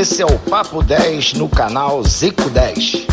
[0.00, 3.06] Esse é o Papo 10 no canal Zico 10.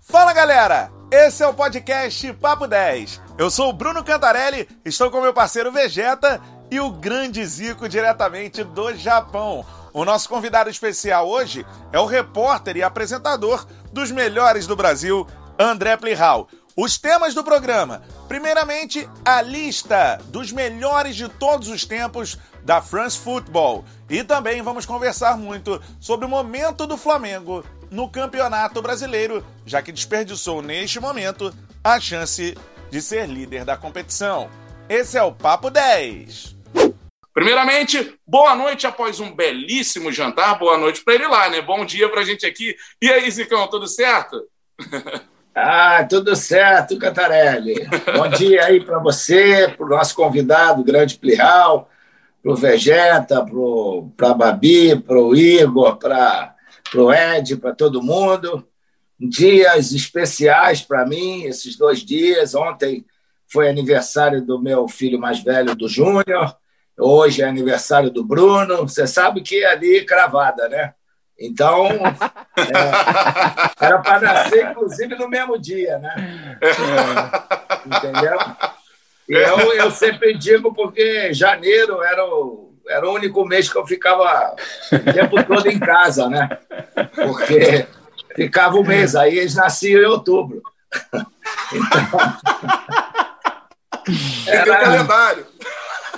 [0.00, 0.90] Fala galera!
[1.10, 3.20] Esse é o podcast Papo 10.
[3.36, 6.40] Eu sou o Bruno Cantarelli, estou com meu parceiro Vegeta
[6.70, 9.66] e o grande Zico diretamente do Japão.
[9.92, 15.26] O nosso convidado especial hoje é o repórter e apresentador dos melhores do Brasil,
[15.58, 16.48] André Plihal.
[16.74, 23.18] Os temas do programa: primeiramente, a lista dos melhores de todos os tempos da France
[23.18, 23.84] Football.
[24.12, 29.90] E também vamos conversar muito sobre o momento do Flamengo no Campeonato Brasileiro, já que
[29.90, 31.50] desperdiçou neste momento
[31.82, 32.54] a chance
[32.90, 34.50] de ser líder da competição.
[34.86, 36.54] Esse é o Papo 10.
[37.32, 40.58] Primeiramente, boa noite após um belíssimo jantar.
[40.58, 41.62] Boa noite para ele lá, né?
[41.62, 42.76] Bom dia para a gente aqui.
[43.00, 44.46] E aí, Zicão, tudo certo?
[45.54, 47.74] Ah, tudo certo, Cantarelli.
[48.16, 51.90] Bom dia aí para você, para o nosso convidado, grande Plihal,
[52.42, 53.46] para o Vegeta,
[54.16, 56.54] para a Babi, para o Igor, para
[56.96, 58.66] o Ed, para todo mundo.
[59.18, 62.54] Dias especiais para mim, esses dois dias.
[62.54, 63.06] Ontem
[63.46, 66.56] foi aniversário do meu filho mais velho, do Júnior.
[66.98, 68.88] Hoje é aniversário do Bruno.
[68.88, 70.94] Você sabe que é ali cravada, né?
[71.38, 71.86] Então,
[72.56, 76.58] é, era para nascer, inclusive, no mesmo dia, né?
[76.60, 78.38] É, entendeu?
[79.28, 83.86] E eu, eu sempre digo porque janeiro era o, era o único mês que eu
[83.86, 84.54] ficava
[84.92, 86.48] o tempo todo em casa, né?
[87.14, 87.86] Porque
[88.34, 90.62] ficava um mês, aí eles nasciam em outubro.
[91.72, 92.20] Então,
[94.46, 95.46] era, o calendário.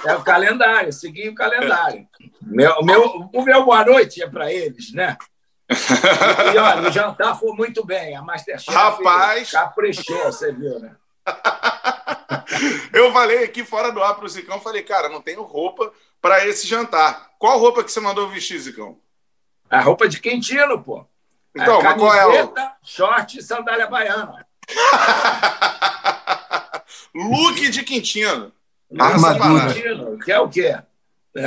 [0.06, 2.06] É o calendário, segui o calendário.
[2.42, 5.16] Meu, meu, o meu boa noite é para eles, né?
[5.70, 8.16] E, olha, o jantar foi muito bem.
[8.16, 9.50] A Masterchef Rapaz.
[9.50, 10.94] caprichou, você viu, né?
[12.92, 16.66] Eu falei aqui fora do ar pro Zicão, falei, cara, não tenho roupa para esse
[16.66, 17.30] jantar.
[17.38, 18.98] Qual roupa que você mandou vestir, Zicão?
[19.68, 21.04] A roupa de Quintino, pô.
[21.54, 22.52] Então, mas qual é o...
[22.82, 24.46] short e sandália baiana.
[27.14, 28.52] Look de Quintino.
[28.98, 29.72] Armadura.
[29.72, 30.76] Quintino, que é o quê?
[31.36, 31.42] É.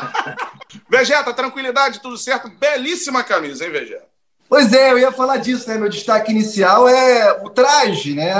[0.88, 2.48] Vegeta, tranquilidade, tudo certo?
[2.48, 4.15] Belíssima camisa, hein, Vegeta?
[4.48, 5.76] Pois é, eu ia falar disso, né?
[5.76, 8.32] Meu destaque inicial é o traje, né?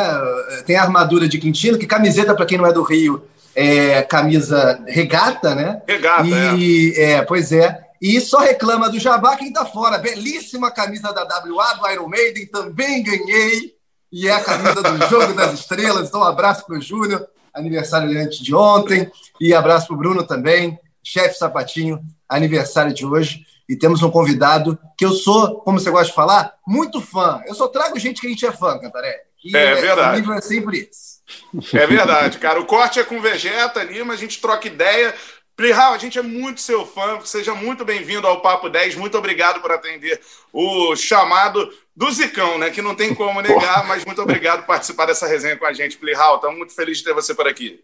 [0.65, 3.25] Tem a armadura de Quintino, que camiseta, para quem não é do Rio,
[3.55, 5.83] é camisa regata, né?
[5.87, 7.13] Regata, e, é.
[7.13, 7.23] é.
[7.23, 7.85] Pois é.
[8.01, 9.99] E só reclama do Jabá quem tá fora.
[9.99, 13.75] Belíssima camisa da WA, do Iron Maiden, também ganhei.
[14.13, 16.09] E é a camisa do Jogo das Estrelas.
[16.09, 19.11] Então, um abraço pro Júnior, aniversário antes de ontem.
[19.41, 23.47] E abraço pro Bruno também chefe Sapatinho, aniversário de hoje.
[23.69, 27.43] E temos um convidado que eu sou, como você gosta de falar, muito fã.
[27.47, 29.25] Eu só trago gente que a gente é fã, Cantaré.
[29.55, 30.17] É, é verdade.
[30.17, 31.17] O nível é sempre esse.
[31.77, 32.61] É verdade, cara.
[32.61, 35.15] O corte é com Vegeta ali, mas a gente troca ideia.
[35.57, 37.19] Plihal, a gente é muito seu fã.
[37.25, 38.95] Seja muito bem-vindo ao Papo 10.
[38.97, 40.21] Muito obrigado por atender
[40.53, 42.71] o chamado do Zicão, né?
[42.71, 45.97] Que não tem como negar, mas muito obrigado por participar dessa resenha com a gente,
[45.97, 46.37] Plihal.
[46.37, 47.83] Estamos muito felizes de ter você por aqui.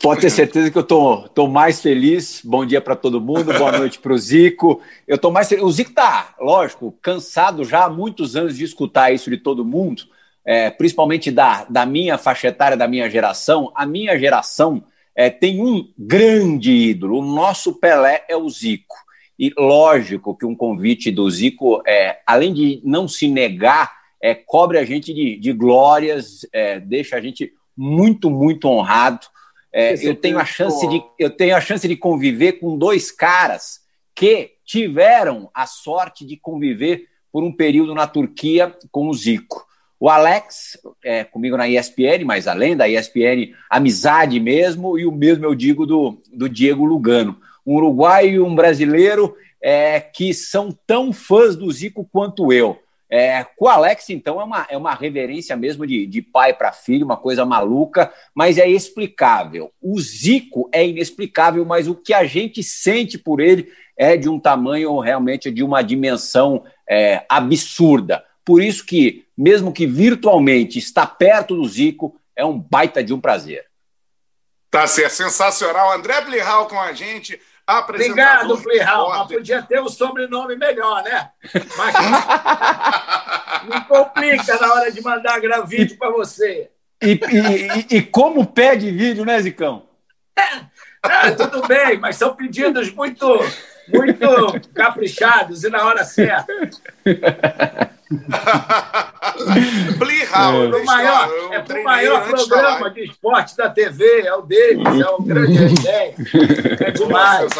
[0.00, 2.40] Pode ter certeza que eu tô, tô mais feliz.
[2.44, 4.80] Bom dia para todo mundo, boa noite para o Zico.
[5.06, 5.64] Eu tô mais feliz.
[5.64, 10.04] O Zico tá, lógico, cansado já há muitos anos de escutar isso de todo mundo,
[10.44, 13.72] é, principalmente da, da minha faixa etária, da minha geração.
[13.74, 14.84] A minha geração
[15.16, 17.18] é, tem um grande ídolo.
[17.18, 18.96] O nosso Pelé é o Zico.
[19.36, 23.92] E lógico que um convite do Zico, é, além de não se negar,
[24.22, 29.26] é, cobre a gente de, de glórias, é, deixa a gente muito, muito honrado.
[29.72, 33.80] É, eu, tenho a chance de, eu tenho a chance de conviver com dois caras
[34.14, 39.66] que tiveram a sorte de conviver por um período na Turquia com o Zico.
[40.00, 45.44] O Alex, é, comigo na ESPN, mas além da ESPN, amizade mesmo, e o mesmo
[45.44, 47.38] eu digo do, do Diego Lugano.
[47.66, 52.78] Um uruguaio e um brasileiro é, que são tão fãs do Zico quanto eu.
[53.10, 56.72] É, com o Alex, então, é uma, é uma reverência mesmo de, de pai para
[56.72, 59.72] filho, uma coisa maluca, mas é explicável.
[59.80, 64.38] O Zico é inexplicável, mas o que a gente sente por ele é de um
[64.38, 68.24] tamanho realmente de uma dimensão é, absurda.
[68.44, 73.20] Por isso que, mesmo que virtualmente está perto do Zico, é um baita de um
[73.20, 73.66] prazer.
[74.70, 75.92] Tá certo, sensacional.
[75.92, 77.40] André Blihal com a gente.
[77.68, 79.10] Obrigado, Plihal.
[79.10, 81.30] Mas podia ter um sobrenome melhor, né?
[81.76, 81.94] Mas
[83.68, 86.70] me complica na hora de mandar gravar vídeo para você.
[87.02, 89.86] E, e, e, como pede vídeo, né, Zicão?
[91.04, 93.38] É, tudo bem, mas são pedidos muito,
[93.88, 96.52] muito caprichados e na hora certa.
[99.98, 100.76] Plihal, é.
[100.76, 105.22] o maior, é o maior programa de esporte da TV, é o deles, é o
[105.22, 106.14] grande resenha.
[106.80, 107.52] É demais.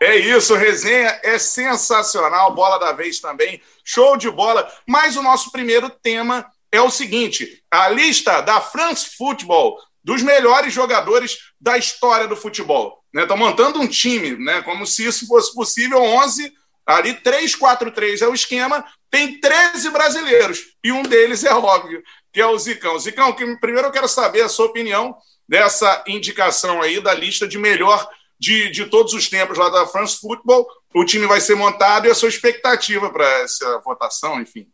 [0.00, 4.70] é isso, resenha é sensacional, bola da vez também, show de bola.
[4.86, 10.72] Mas o nosso primeiro tema é o seguinte: a lista da France Football dos melhores
[10.72, 13.00] jogadores da história do futebol.
[13.14, 13.44] Estão né?
[13.44, 14.62] montando um time, né?
[14.62, 16.52] como se isso fosse possível, 11,
[16.96, 22.02] ali 3-4-3 é o esquema, tem 13 brasileiros, e um deles é óbvio,
[22.32, 22.98] que é o Zicão.
[22.98, 25.16] Zicão, que, primeiro eu quero saber a sua opinião
[25.48, 28.08] dessa indicação aí da lista de melhor
[28.38, 30.66] de, de todos os tempos lá da France Football.
[30.94, 34.66] O time vai ser montado e a sua expectativa para essa votação, enfim.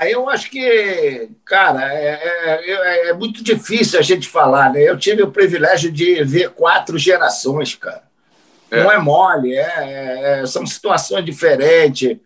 [0.00, 4.82] Eu acho que, cara, é, é, é, é, muito difícil a gente falar, né?
[4.82, 8.07] Eu tive o privilégio de ver quatro gerações, cara.
[8.70, 8.82] É.
[8.82, 12.18] Não é mole, é, é, são situações diferentes.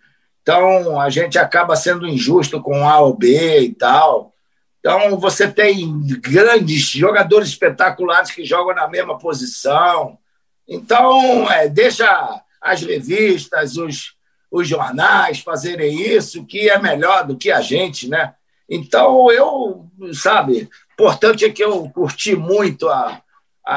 [0.42, 4.34] Então, a gente acaba sendo injusto com A ou B e tal.
[4.80, 10.18] Então, você tem grandes jogadores espetaculares que jogam na mesma posição.
[10.66, 14.14] Então, é, deixa as revistas, os,
[14.50, 18.34] os jornais fazerem isso, que é melhor do que a gente, né?
[18.68, 23.20] Então, eu, sabe, importante é que eu curti muito a,
[23.64, 23.74] a,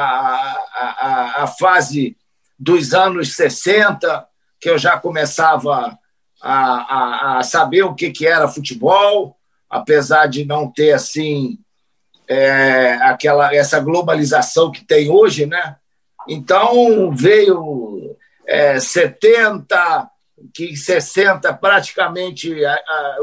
[0.75, 2.15] a, a fase
[2.57, 4.25] dos anos 60,
[4.59, 5.97] que eu já começava
[6.41, 9.37] a, a, a saber o que, que era futebol,
[9.69, 11.57] apesar de não ter, assim,
[12.27, 15.75] é, aquela, essa globalização que tem hoje, né?
[16.27, 18.15] Então, veio
[18.47, 20.09] é, 70,
[20.53, 23.17] que 60 praticamente a, a,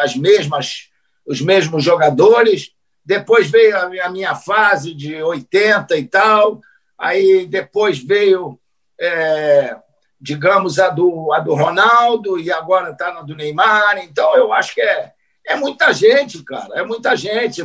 [0.00, 0.90] as mesmas,
[1.26, 2.72] os mesmos jogadores.
[3.04, 6.60] Depois veio a, minha fase de 80 e tal.
[6.98, 8.58] Aí depois veio,
[9.00, 9.76] é,
[10.20, 13.98] digamos, a do, a do Ronaldo e agora está na do Neymar.
[13.98, 15.12] Então, eu acho que é,
[15.46, 16.78] é muita gente, cara.
[16.78, 17.62] É muita gente.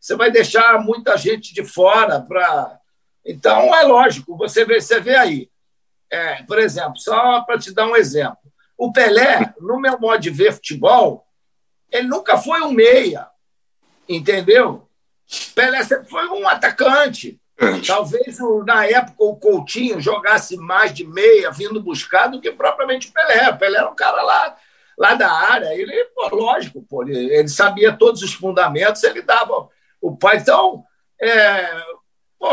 [0.00, 2.80] Você vai deixar muita gente de fora para
[3.24, 5.50] então, é lógico, você vê, você vê aí.
[6.10, 8.38] É, por exemplo, só para te dar um exemplo.
[8.76, 11.26] O Pelé, no meu modo de ver futebol,
[11.90, 13.28] ele nunca foi um meia,
[14.08, 14.88] entendeu?
[15.54, 17.39] Pelé sempre foi um atacante.
[17.86, 23.12] Talvez na época o Coutinho jogasse mais de meia, vindo buscar, do que propriamente o
[23.12, 23.50] Pelé.
[23.50, 24.56] O Pelé era um cara lá,
[24.98, 25.74] lá da área.
[25.74, 29.68] Ele, pô, lógico, pô, ele, ele sabia todos os fundamentos, ele dava
[30.00, 30.38] o pai.
[30.38, 30.84] Então,
[31.20, 31.70] é,
[32.40, 32.48] Pô,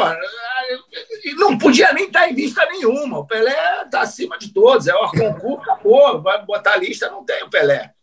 [1.38, 3.19] não podia nem estar em lista nenhuma.
[3.19, 4.86] O Pelé está acima de todos.
[4.86, 6.21] É o Arconcourt, acabou.
[6.21, 7.94] Vai botar lista, não tem o Pelé.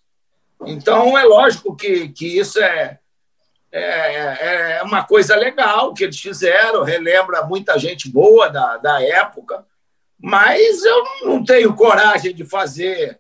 [0.65, 2.99] Então, é lógico que, que isso é,
[3.81, 9.65] é, é uma coisa legal que eles fizeram, relembra muita gente boa da, da época,
[10.21, 13.19] mas eu não tenho coragem de fazer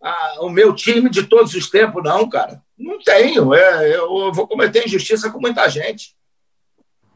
[0.00, 2.62] a, o meu time de todos os tempos, não, cara.
[2.78, 3.52] Não tenho.
[3.54, 6.14] É, eu vou cometer injustiça com muita gente.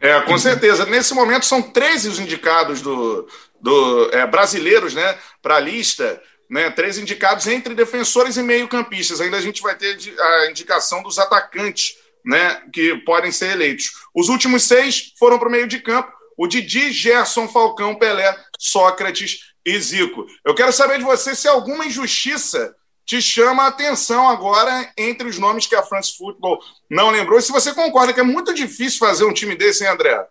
[0.01, 0.87] É, com certeza.
[0.87, 3.29] Nesse momento são 13 os indicados do,
[3.61, 9.21] do é, brasileiros né, para a lista, né, 13 indicados entre defensores e meio-campistas.
[9.21, 13.91] Ainda a gente vai ter a indicação dos atacantes né, que podem ser eleitos.
[14.15, 19.51] Os últimos seis foram para o meio de campo: o Didi, Gerson, Falcão, Pelé, Sócrates
[19.65, 20.27] e Zico.
[20.45, 22.75] Eu quero saber de você se alguma injustiça
[23.05, 27.39] te chama a atenção agora entre os nomes que a France Football não lembrou.
[27.39, 30.25] E se você concorda que é muito difícil fazer um time desse, hein, André?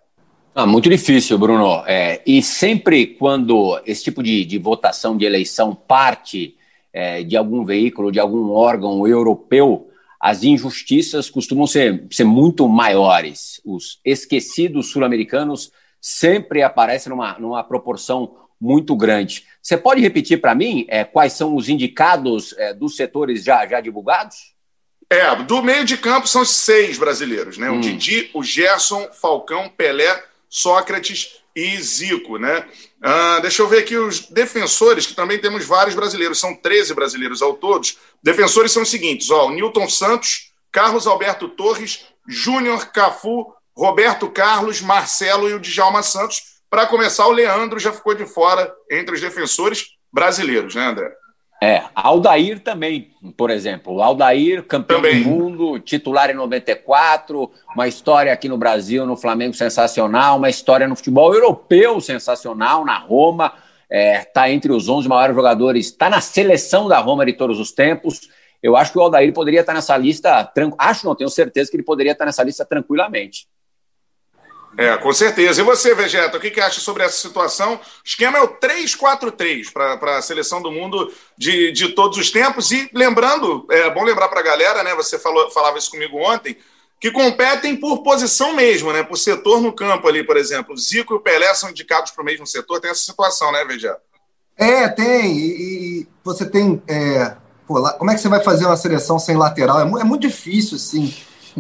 [0.56, 1.84] Ah, muito difícil, Bruno.
[1.86, 6.56] É, e sempre quando esse tipo de, de votação de eleição parte
[6.94, 9.89] é, de algum veículo, de algum órgão europeu,
[10.20, 13.62] as injustiças costumam ser, ser muito maiores.
[13.64, 15.72] Os esquecidos sul-americanos
[16.02, 19.46] sempre aparecem numa, numa proporção muito grande.
[19.62, 23.80] Você pode repetir para mim é, quais são os indicados é, dos setores já, já
[23.80, 24.54] divulgados?
[25.10, 27.72] É, do meio de campo são seis brasileiros, né?
[27.72, 27.78] Hum.
[27.78, 32.66] O Didi, o Gerson, Falcão, Pelé, Sócrates e Zico, né?
[33.04, 37.42] Uh, deixa eu ver aqui os defensores, que também temos vários brasileiros, são 13 brasileiros
[37.42, 37.98] ao todos.
[38.24, 45.50] Defensores são os seguintes: ó, Newton Santos, Carlos Alberto Torres, Júnior Cafu, Roberto Carlos, Marcelo
[45.50, 46.60] e o Djalma Santos.
[46.70, 51.12] Para começar, o Leandro já ficou de fora entre os defensores brasileiros, né, André?
[51.62, 54.02] É, Aldair também, por exemplo.
[54.02, 55.24] Aldair, campeão também.
[55.24, 60.88] do mundo, titular em 94, uma história aqui no Brasil, no Flamengo sensacional, uma história
[60.88, 63.54] no futebol europeu sensacional, na Roma,
[63.90, 67.74] está é, entre os 11 maiores jogadores, está na seleção da Roma de todos os
[67.74, 68.30] tempos.
[68.64, 71.84] Eu acho que o Aldair poderia estar nessa lista, acho não, tenho certeza que ele
[71.84, 73.48] poderia estar nessa lista tranquilamente.
[74.80, 75.60] É, com certeza.
[75.60, 77.74] E você, Vegeta, o que, que acha sobre essa situação?
[77.74, 82.72] O esquema é o 3-4-3 para a seleção do mundo de, de todos os tempos.
[82.72, 84.96] E lembrando, é bom lembrar para a galera, né?
[84.96, 86.56] Você falou, falava isso comigo ontem,
[86.98, 89.04] que competem por posição mesmo, né?
[89.04, 90.78] Por setor no campo ali, por exemplo.
[90.78, 92.80] Zico e o Pelé são indicados para o mesmo setor.
[92.80, 94.00] Tem essa situação, né, Vegeta?
[94.56, 95.38] É, tem.
[95.38, 95.50] E,
[96.04, 96.82] e você tem.
[96.88, 97.36] É,
[97.68, 99.82] pô, lá, como é que você vai fazer uma seleção sem lateral?
[99.82, 101.14] É, é muito difícil, assim,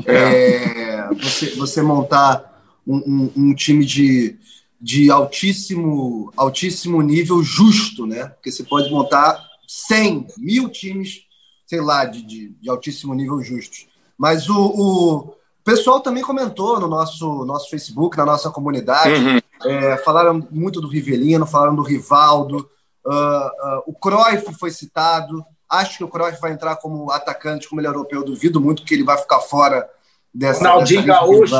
[0.06, 1.06] é.
[1.22, 2.49] você, você montar
[2.90, 4.36] um, um, um time de,
[4.82, 8.26] de altíssimo, altíssimo nível justo, né?
[8.30, 11.22] Porque você pode montar 100, mil times,
[11.68, 13.88] sei lá, de, de, de altíssimo nível justos.
[14.18, 19.40] Mas o, o, pessoal também comentou no nosso, nosso Facebook, na nossa comunidade, uhum.
[19.70, 22.68] é, falaram muito do Rivelino, falaram do Rivaldo,
[23.06, 27.80] uh, uh, o Cruyff foi citado, acho que o Cruyff vai entrar como atacante, como
[27.80, 29.88] ele é europeu, duvido muito que ele vai ficar fora
[30.34, 30.68] dessa...
[30.68, 31.56] Ronaldinho Gaúcho.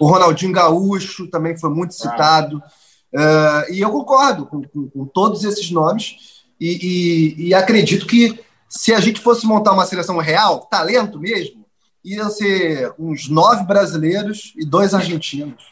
[0.00, 2.62] O Ronaldinho Gaúcho também foi muito citado.
[3.14, 3.64] Ah.
[3.68, 6.40] Uh, e eu concordo com, com, com, todos esses nomes.
[6.58, 11.66] E, e, e, acredito que se a gente fosse montar uma seleção real, talento mesmo,
[12.02, 15.70] iam ser uns nove brasileiros e dois argentinos.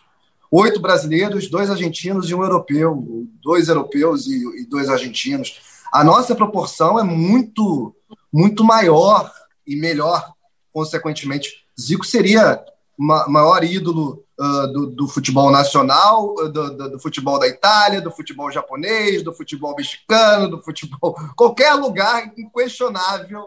[0.50, 3.26] Oito brasileiros, dois argentinos e um europeu.
[3.42, 5.58] Dois europeus e, e dois argentinos.
[5.90, 7.94] A nossa proporção é muito,
[8.30, 9.32] muito maior
[9.66, 10.32] e melhor,
[10.70, 11.64] consequentemente.
[11.80, 12.62] Zico seria
[12.99, 18.00] ma maior ídolo uh, do, do, futebol nacional, uh, do, do, do, futebol da Itália,
[18.00, 21.14] do futebol japonês, do futebol mexicano, do futebol.
[21.37, 23.47] qualquer lugar inquestionável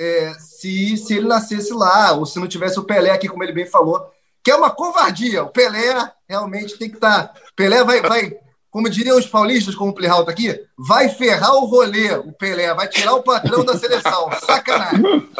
[0.00, 3.52] é, se, se ele nascesse lá, ou se não tivesse o Pelé aqui, como ele
[3.52, 4.04] bem falou,
[4.42, 5.44] que é uma covardia.
[5.44, 7.28] O Pelé realmente tem que estar.
[7.28, 7.40] Tá...
[7.54, 8.36] Pelé vai, vai,
[8.68, 12.74] como diriam os paulistas, como o Plihal tá aqui, vai ferrar o rolê, o Pelé,
[12.74, 14.28] vai tirar o patrão da seleção.
[14.44, 15.30] Sacanagem.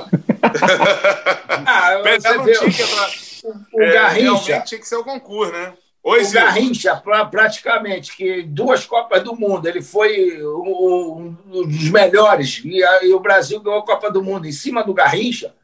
[1.66, 4.60] ah, Pelé não tinha que entrar o, é, Garrincha.
[4.60, 5.74] tinha que ser o concurso, né?
[6.04, 6.96] Oi, o Garrincha,
[7.30, 13.12] praticamente, que duas Copas do Mundo, ele foi um, um dos melhores, e, a, e,
[13.12, 15.54] o Brasil ganhou a Copa do Mundo em cima do Garrincha.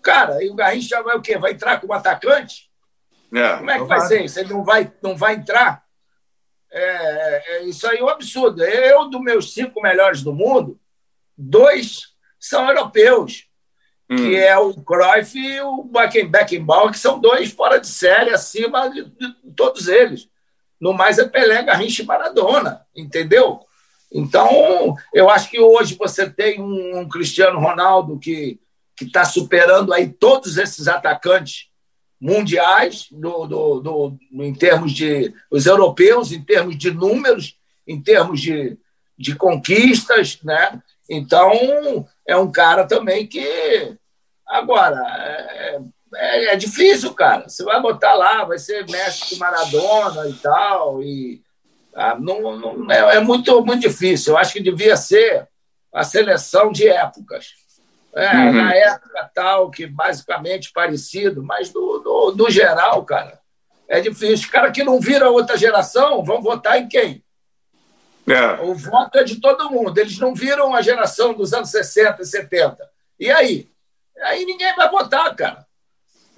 [0.00, 1.36] Cara, e o Garrincha vai o quê?
[1.36, 2.70] Vai entrar como atacante?
[3.34, 4.38] É, como é que vai ser isso?
[4.38, 5.82] Ele não vai, não vai entrar?
[6.70, 8.62] É, é, isso aí é um absurdo.
[8.62, 10.78] Eu, dos meus cinco melhores do mundo,
[11.36, 13.46] dois são europeus
[14.12, 14.16] hum.
[14.16, 15.84] que é o Cruyff e o
[16.28, 20.28] Beckenbauer, que são dois fora de série, acima de, de, todos eles.
[20.80, 23.60] No mais é Pelé, Garrincha e Maradona, entendeu?
[24.12, 28.60] Então, eu acho que hoje você tem um, um Cristiano Ronaldo que
[29.00, 31.70] está superando aí todos esses atacantes
[32.20, 38.40] mundiais do, do, do, em termos de os europeus, em termos de números, em termos
[38.40, 38.78] de,
[39.18, 40.80] de conquistas, né?
[41.10, 41.52] Então
[42.26, 43.96] é um cara também que
[44.52, 45.80] Agora, é,
[46.14, 47.48] é, é, difícil, cara.
[47.48, 51.42] Você vai botar lá, vai ser com Maradona e tal, e
[51.94, 54.34] ah, não, não é, é, muito, muito difícil.
[54.34, 55.48] Eu acho que devia ser
[55.90, 57.54] a seleção de épocas.
[58.14, 58.52] É, uhum.
[58.52, 63.40] Na época tal, que basicamente parecido, mas do, do, do geral, cara,
[63.88, 64.34] é difícil.
[64.34, 67.24] Os caras que não viram outra geração vão votar em quem?
[68.28, 68.60] É.
[68.60, 69.96] O voto é de todo mundo.
[69.96, 72.90] Eles não viram a geração dos anos 60 e 70.
[73.18, 73.71] E aí?
[74.22, 75.66] Aí ninguém vai votar, cara.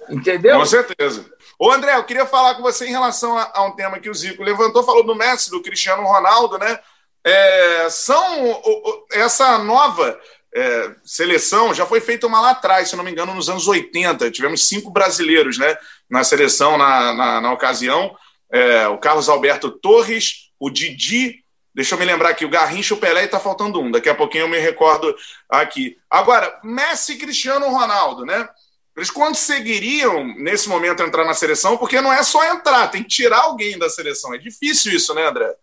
[0.09, 0.57] Entendeu?
[0.57, 1.25] Com certeza.
[1.57, 4.13] Ô, André, eu queria falar com você em relação a, a um tema que o
[4.13, 6.79] Zico levantou, falou do Messi, do Cristiano Ronaldo, né?
[7.23, 10.19] É, são o, o, essa nova
[10.55, 14.29] é, seleção já foi feita uma lá atrás, se não me engano, nos anos 80.
[14.31, 15.75] Tivemos cinco brasileiros né,
[16.09, 18.15] na seleção na, na, na ocasião.
[18.51, 21.43] É, o Carlos Alberto Torres, o Didi,
[21.75, 23.91] Deixa eu me lembrar aqui, o Garrincha, o Pelé e tá faltando um.
[23.91, 25.13] Daqui a pouquinho eu me recordo
[25.49, 25.97] aqui.
[26.09, 28.47] Agora, Messi e Cristiano Ronaldo, né?
[28.95, 33.41] Eles conseguiriam, nesse momento, entrar na seleção, porque não é só entrar, tem que tirar
[33.41, 34.33] alguém da seleção.
[34.33, 35.53] É difícil isso, né, André?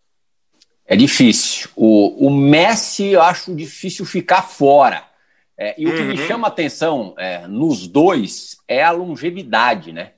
[0.85, 1.71] É difícil.
[1.75, 5.09] O, o Messi, eu acho difícil ficar fora.
[5.57, 6.27] É, e o que me uhum.
[6.27, 10.13] chama a atenção é, nos dois é a longevidade, né?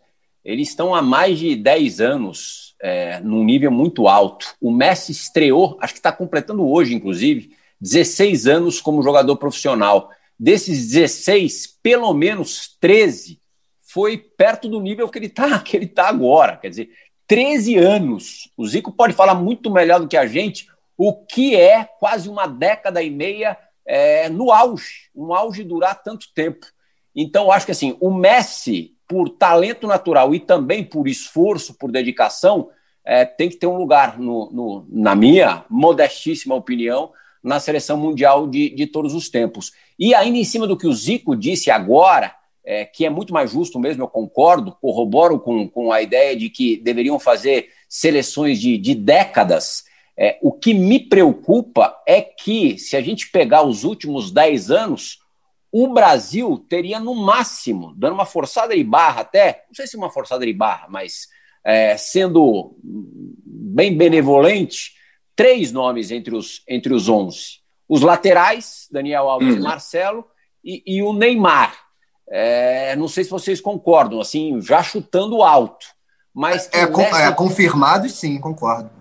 [0.44, 4.54] Eles estão há mais de 10 anos é, num nível muito alto.
[4.60, 10.10] O Messi estreou, acho que está completando hoje, inclusive, 16 anos como jogador profissional.
[10.38, 13.40] Desses 16, pelo menos 13
[13.80, 16.58] foi perto do nível que ele está que ele tá agora.
[16.58, 16.90] Quer dizer,
[17.26, 18.50] 13 anos.
[18.54, 22.46] O Zico pode falar muito melhor do que a gente o que é quase uma
[22.46, 26.66] década e meia é, no auge, um auge durar tanto tempo.
[27.16, 32.68] Então, acho que assim, o Messi por talento natural e também por esforço, por dedicação,
[33.04, 38.46] é, tem que ter um lugar, no, no, na minha modestíssima opinião, na seleção mundial
[38.46, 39.72] de, de todos os tempos.
[39.98, 42.34] E ainda em cima do que o Zico disse agora,
[42.64, 46.48] é, que é muito mais justo mesmo, eu concordo, corroboro com, com a ideia de
[46.48, 49.84] que deveriam fazer seleções de, de décadas.
[50.16, 55.18] É, o que me preocupa é que, se a gente pegar os últimos 10 anos,
[55.76, 60.08] o Brasil teria no máximo, dando uma forçada de barra até, não sei se uma
[60.08, 61.26] forçada de barra, mas
[61.66, 64.92] é, sendo bem benevolente,
[65.34, 67.58] três nomes entre os, entre os 11.
[67.88, 69.64] Os laterais, Daniel Alves e uhum.
[69.64, 70.24] Marcelo,
[70.64, 71.76] e, e o Neymar.
[72.30, 75.86] É, não sei se vocês concordam, assim, já chutando alto.
[76.32, 77.18] Mas é, nessa...
[77.18, 78.92] é confirmado, sim, concordo.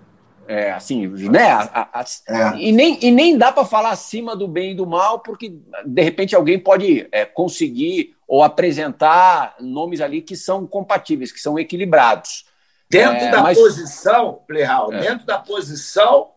[0.48, 1.52] É, assim, né?
[1.52, 2.58] A, a, é.
[2.58, 6.02] E, nem, e nem dá para falar acima do bem e do mal, porque de
[6.02, 12.46] repente alguém pode é, conseguir ou apresentar nomes ali que são compatíveis, que são equilibrados.
[12.90, 13.58] Dentro é, da mas...
[13.58, 15.00] posição, Playhal, é.
[15.00, 16.32] dentro da posição,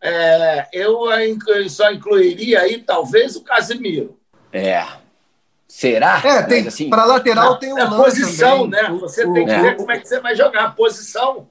[0.00, 1.06] é, eu
[1.68, 4.18] só incluiria aí talvez o Casemiro.
[4.52, 4.86] É.
[5.66, 6.20] Será?
[6.24, 8.82] É, tem, assim, para lateral tem o um posição, também.
[8.82, 8.98] né?
[9.00, 11.48] Você o, tem que ver como é que você vai jogar a posição.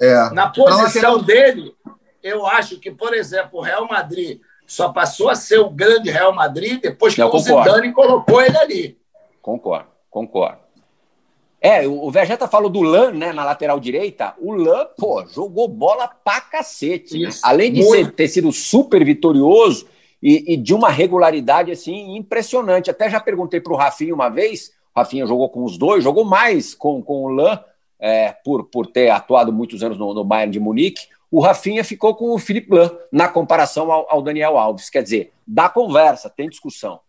[0.00, 0.30] É.
[0.30, 1.74] Na posição dele,
[2.22, 6.34] eu acho que, por exemplo, o Real Madrid só passou a ser o grande Real
[6.34, 8.98] Madrid depois que Não, o Zidane colocou ele ali.
[9.42, 10.64] Concordo, concordo.
[11.60, 14.34] É, o Vegeta falou do Lan, né, na lateral direita.
[14.38, 17.18] O Lan, pô, jogou bola pra cacete.
[17.18, 17.30] Né?
[17.42, 19.86] Além de ser, ter sido super vitorioso
[20.22, 22.90] e, e, de uma regularidade, assim, impressionante.
[22.90, 26.74] Até já perguntei pro Rafinha uma vez, o Rafinha jogou com os dois, jogou mais
[26.74, 27.58] com, com o Lan,
[28.04, 31.06] é, por, por ter atuado muitos anos no, no Bayern de Munique.
[31.30, 34.90] O Rafinha ficou com o Felipe Lan, na comparação ao, ao Daniel Alves.
[34.90, 37.00] Quer dizer, dá conversa, tem discussão.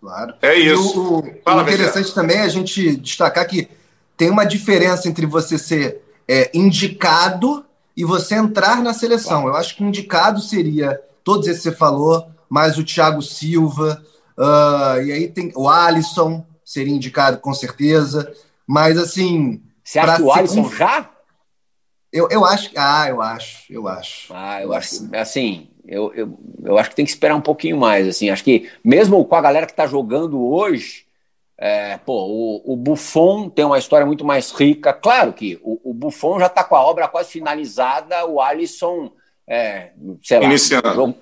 [0.00, 0.34] Claro.
[0.42, 1.00] É isso.
[1.00, 3.68] O, o, Fala, o interessante também é a gente destacar que
[4.16, 7.64] tem uma diferença entre você ser é, indicado
[7.96, 9.46] e você entrar na seleção.
[9.46, 14.02] Eu acho que indicado seria todos esses que você falou, mais o Thiago Silva,
[14.36, 18.32] uh, e aí tem o Alisson, seria indicado com certeza.
[18.66, 19.62] Mas assim.
[19.88, 21.10] Você acha que o Alisson já?
[22.12, 22.70] Eu, eu acho.
[22.76, 24.34] Ah, eu acho, eu acho.
[24.34, 25.08] Ah, eu, eu acho.
[25.14, 28.06] Assim, eu, eu, eu acho que tem que esperar um pouquinho mais.
[28.06, 31.06] Assim, acho que mesmo com a galera que está jogando hoje,
[31.56, 34.92] é, pô, o, o, Buffon tem uma história muito mais rica.
[34.92, 39.10] Claro que o, o Buffon já está com a obra quase finalizada, o Alisson,
[39.48, 39.92] é,
[40.22, 40.92] sei lá, Iniciando.
[40.92, 41.14] jogou,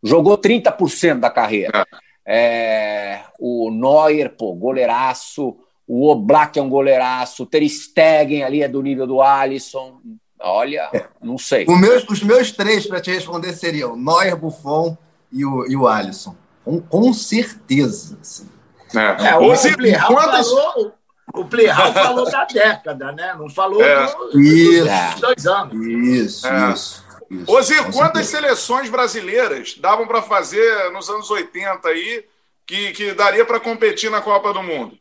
[0.00, 1.84] jogou 30% da carreira.
[2.24, 2.36] É.
[2.36, 3.24] é.
[3.40, 5.56] o Neuer, pô, goleiraço.
[5.86, 7.42] O Oblak é um goleiraço.
[7.42, 10.00] O Ter Stegen ali é do nível do Alisson.
[10.40, 10.90] Olha,
[11.22, 11.64] não sei.
[11.66, 14.96] Meus, os meus três para te responder seriam Neuer, Buffon
[15.30, 16.36] e o, e o Alisson.
[16.64, 18.18] Com, com certeza.
[18.20, 18.48] Assim.
[18.94, 19.28] É.
[19.28, 20.48] É, o Plihal quantas...
[20.48, 20.94] falou,
[21.34, 23.34] o Plihal falou da década, né?
[23.38, 24.06] Não falou é.
[24.06, 24.84] do, isso.
[24.84, 25.86] dos dois anos.
[25.86, 26.72] Isso, é.
[26.72, 27.04] isso.
[27.46, 32.24] Ô, Zico, quantas seleções brasileiras davam para fazer nos anos 80 aí
[32.66, 34.98] que, que daria para competir na Copa do Mundo?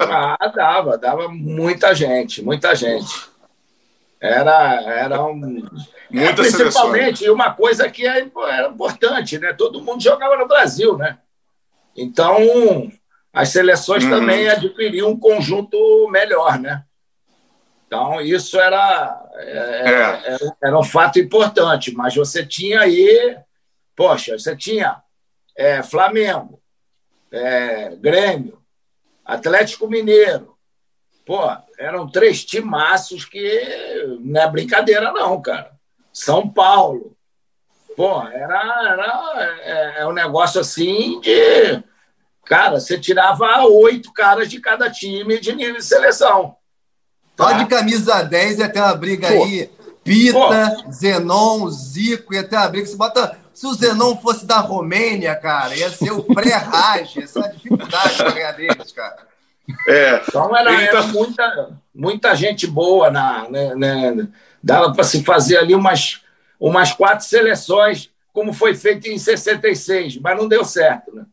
[0.00, 3.28] Ah, dava, dava muita gente, muita gente.
[4.20, 5.66] Era, era um.
[6.12, 9.52] É, principalmente, uma coisa que é, era importante, né?
[9.52, 11.18] Todo mundo jogava no Brasil, né?
[11.96, 12.90] Então,
[13.32, 14.10] as seleções uhum.
[14.10, 16.84] também adquiriam um conjunto melhor, né?
[17.86, 19.88] Então, isso era, é, é.
[19.88, 23.36] era, era, um fato importante, mas você tinha aí,
[23.94, 25.00] poxa, você tinha
[25.56, 26.60] é, Flamengo,
[27.30, 28.58] é, Grêmio,
[29.26, 30.56] Atlético Mineiro,
[31.26, 31.40] Pô,
[31.76, 35.72] eram três timaços que não é brincadeira, não, cara.
[36.12, 37.16] São Paulo.
[37.96, 41.82] Pô, era, era é, é um negócio assim de.
[42.44, 46.54] Cara, você tirava oito caras de cada time de nível de seleção.
[47.36, 47.52] Só tá?
[47.54, 49.42] de camisa 10 ia ter uma briga Pô.
[49.42, 49.68] aí.
[50.04, 50.92] Pita, Pô.
[50.92, 52.86] Zenon, Zico, ia ter uma briga.
[52.86, 53.36] Se, bota...
[53.56, 57.22] Se o Zenon fosse da Romênia, cara, ia ser o pré-rage.
[57.22, 59.16] Essa é a dificuldade para ganhar deles, cara.
[59.88, 60.22] É.
[60.28, 60.98] Então era, então...
[60.98, 64.28] era muita, muita gente boa na, né, né
[64.62, 66.20] dava para se fazer ali umas,
[66.60, 71.24] umas quatro seleções, como foi feito em 66, mas não deu certo, né?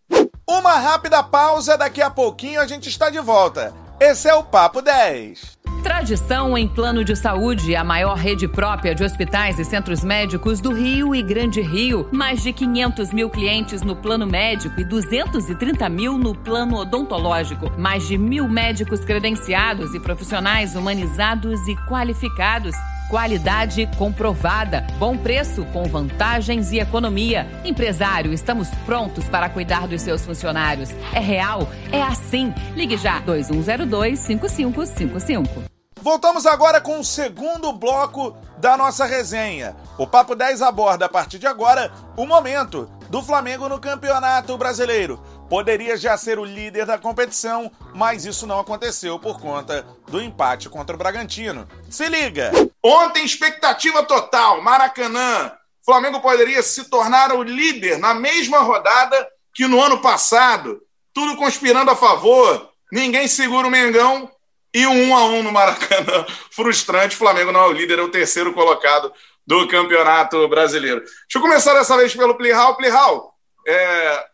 [0.48, 3.74] Uma rápida pausa, daqui a pouquinho a gente está de volta.
[4.00, 5.58] Esse é o Papo 10.
[5.84, 10.72] Tradição em plano de saúde, a maior rede própria de hospitais e centros médicos do
[10.72, 12.08] Rio e Grande Rio.
[12.10, 17.70] Mais de 500 mil clientes no plano médico e 230 mil no plano odontológico.
[17.78, 22.74] Mais de mil médicos credenciados e profissionais humanizados e qualificados.
[23.10, 24.88] Qualidade comprovada.
[24.98, 27.46] Bom preço com vantagens e economia.
[27.66, 30.92] Empresário, estamos prontos para cuidar dos seus funcionários.
[31.14, 31.70] É real?
[31.92, 32.54] É assim.
[32.74, 35.73] Ligue já 2102 5555.
[36.04, 39.74] Voltamos agora com o segundo bloco da nossa resenha.
[39.98, 45.24] O Papo 10 aborda a partir de agora o momento do Flamengo no Campeonato Brasileiro.
[45.50, 50.68] poderia já ser o líder da competição, mas isso não aconteceu por conta do empate
[50.68, 51.66] contra o Bragantino.
[51.90, 52.52] Se liga!
[52.84, 55.54] Ontem, expectativa total, Maracanã.
[55.86, 60.82] Flamengo poderia se tornar o líder na mesma rodada que no ano passado.
[61.14, 62.72] Tudo conspirando a favor.
[62.92, 64.30] Ninguém segura o Mengão
[64.74, 66.26] e um 1 a 1 no Maracanã.
[66.52, 67.16] Frustrante.
[67.16, 69.14] O Flamengo não é o líder, é o terceiro colocado
[69.46, 71.02] do Campeonato Brasileiro.
[71.02, 72.76] Deixa eu começar dessa vez pelo Plihal.
[72.76, 73.36] Plihal,
[73.68, 74.26] é,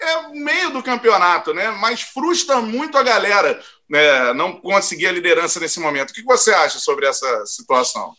[0.00, 1.70] é o meio do campeonato, né?
[1.70, 4.32] Mas frustra muito a galera né?
[4.34, 6.10] não conseguir a liderança nesse momento.
[6.10, 8.14] O que você acha sobre essa situação?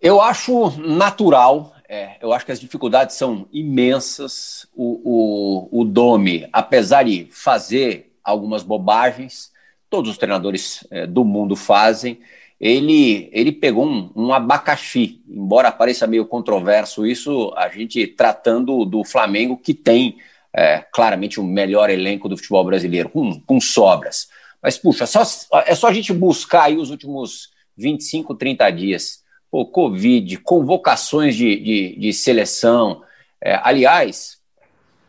[0.00, 1.74] Eu acho natural.
[1.88, 4.66] É, eu acho que as dificuldades são imensas.
[4.74, 9.50] O, o, o Domi, apesar de fazer algumas bobagens,
[9.88, 12.18] todos os treinadores é, do mundo fazem
[12.60, 19.04] ele, ele pegou um, um, abacaxi, embora pareça meio controverso isso, a gente tratando do
[19.04, 20.16] Flamengo, que tem
[20.54, 24.28] é, claramente o melhor elenco do futebol brasileiro, com, com sobras.
[24.62, 25.22] Mas, puxa, só,
[25.66, 29.22] é só a gente buscar aí os últimos 25, 30 dias.
[29.50, 33.02] Pô, Covid, convocações de, de, de seleção.
[33.38, 34.38] É, aliás,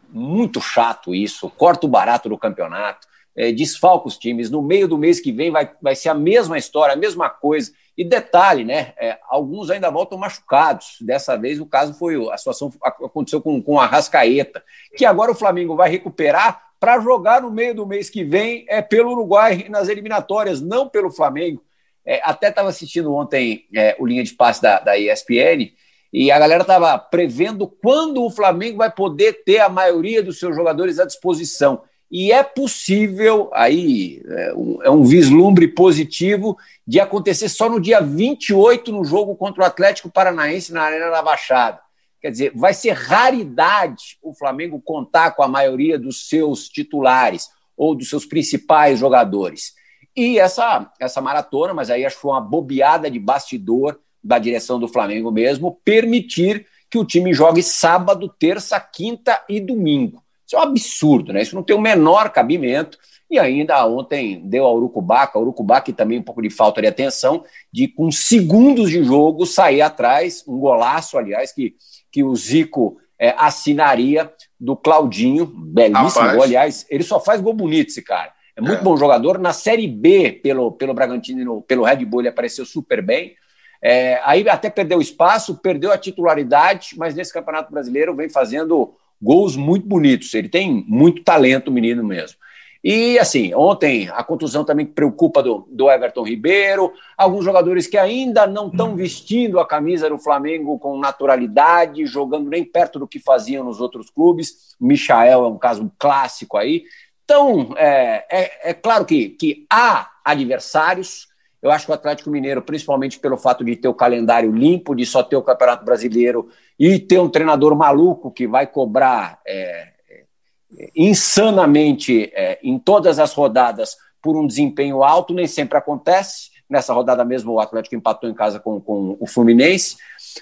[0.10, 4.50] muito chato isso, corta o barato do campeonato é, desfalca os times.
[4.50, 7.72] No meio do mês que vem vai, vai ser a mesma história, a mesma coisa.
[7.96, 8.94] E detalhe, né?
[8.98, 10.98] É, alguns ainda voltam machucados.
[11.02, 14.64] Dessa vez o caso foi a situação aconteceu com, com a Rascaeta,
[14.96, 18.82] que agora o Flamengo vai recuperar para jogar no meio do mês que vem é
[18.82, 21.64] pelo Uruguai nas eliminatórias, não pelo Flamengo.
[22.06, 25.74] É, até estava assistindo ontem é, o linha de passe da, da ESPN
[26.14, 30.56] e a galera estava prevendo quando o Flamengo vai poder ter a maioria dos seus
[30.56, 31.82] jogadores à disposição.
[32.10, 38.00] E é possível, aí é um, é um, vislumbre positivo, de acontecer só no dia
[38.00, 41.80] 28 no jogo contra o Atlético Paranaense na Arena da Baixada.
[42.22, 47.94] Quer dizer, vai ser raridade o Flamengo contar com a maioria dos seus titulares ou
[47.94, 49.74] dos seus principais jogadores.
[50.16, 54.80] E essa, essa maratona, mas aí acho que foi uma bobeada de bastidor da direção
[54.80, 60.24] do Flamengo mesmo, permitir que o time jogue sábado, terça, quinta e domingo.
[60.48, 61.42] Isso é um absurdo, né?
[61.42, 62.98] Isso não tem o menor cabimento.
[63.30, 67.90] E ainda ontem deu ao Urucubaca, Urucubaca também um pouco de falta de atenção, de
[67.90, 71.76] com segundos de jogo sair atrás, um golaço, aliás, que,
[72.10, 77.90] que o Zico é, assinaria do Claudinho, belíssimo gol, aliás, ele só faz gol bonito
[77.90, 78.32] esse cara.
[78.56, 78.84] É muito é.
[78.84, 79.38] bom jogador.
[79.38, 83.36] Na Série B, pelo, pelo Bragantino, pelo Red Bull, ele apareceu super bem.
[83.82, 89.56] É, aí até perdeu espaço, perdeu a titularidade, mas nesse Campeonato Brasileiro vem fazendo gols
[89.56, 90.34] muito bonitos.
[90.34, 92.38] Ele tem muito talento, menino mesmo.
[92.84, 98.46] E assim, ontem a contusão também preocupa do, do Everton Ribeiro, alguns jogadores que ainda
[98.46, 103.64] não estão vestindo a camisa do Flamengo com naturalidade, jogando nem perto do que faziam
[103.66, 104.76] nos outros clubes.
[104.80, 106.84] O Michael é um caso clássico aí.
[107.26, 111.28] Então, é, é, é claro que, que há adversários,
[111.62, 115.06] eu acho que o Atlético Mineiro, principalmente pelo fato de ter o calendário limpo, de
[115.06, 116.48] só ter o Campeonato Brasileiro
[116.80, 123.34] e ter um treinador maluco que vai cobrar é, é, insanamente é, em todas as
[123.34, 126.52] rodadas por um desempenho alto, nem sempre acontece.
[126.70, 129.98] Nessa rodada mesmo, o Atlético empatou em casa com, com o Fluminense.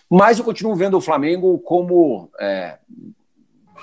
[0.10, 2.80] Mas eu continuo vendo o Flamengo como é,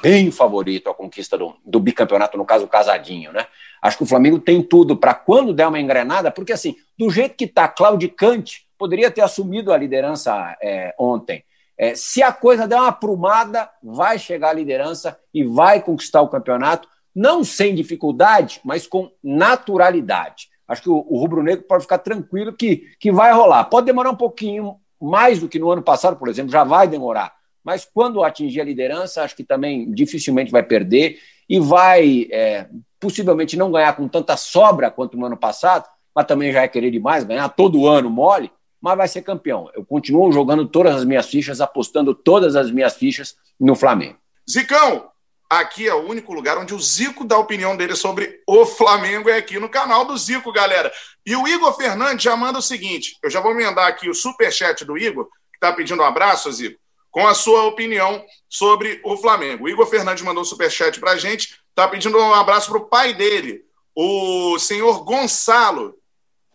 [0.03, 3.47] bem favorito à conquista do, do bicampeonato, no caso, o Casadinho, né?
[3.81, 7.37] Acho que o Flamengo tem tudo para quando der uma engrenada, porque assim, do jeito
[7.37, 11.45] que está, Claudicante poderia ter assumido a liderança é, ontem.
[11.79, 16.29] É, se a coisa der uma aprumada, vai chegar à liderança e vai conquistar o
[16.29, 20.49] campeonato, não sem dificuldade, mas com naturalidade.
[20.67, 23.65] Acho que o, o rubro-negro pode ficar tranquilo que, que vai rolar.
[23.65, 27.33] Pode demorar um pouquinho mais do que no ano passado, por exemplo, já vai demorar.
[27.65, 33.57] Mas quando atingir a liderança, acho que também dificilmente vai perder e vai é, possivelmente
[33.57, 37.25] não ganhar com tanta sobra quanto no ano passado, mas também já é querer demais,
[37.25, 38.51] ganhar todo ano mole,
[38.83, 39.71] mas vai ser campeão.
[39.75, 44.19] Eu continuo jogando todas as minhas fichas, apostando todas as minhas fichas no Flamengo.
[44.51, 45.09] Zicão,
[45.49, 49.31] aqui é o único lugar onde o Zico dá a opinião dele sobre o Flamengo,
[49.31, 50.93] é aqui no canal do Zico, galera.
[51.25, 54.85] E o Igor Fernandes já manda o seguinte: eu já vou emendar aqui o superchat
[54.85, 56.79] do Igor, que está pedindo um abraço, Zico,
[57.11, 59.65] com a sua opinião sobre o Flamengo.
[59.65, 62.85] O Igor Fernandes mandou um superchat para a gente Tá pedindo um abraço para o
[62.85, 63.65] pai dele,
[63.95, 65.95] o senhor Gonçalo.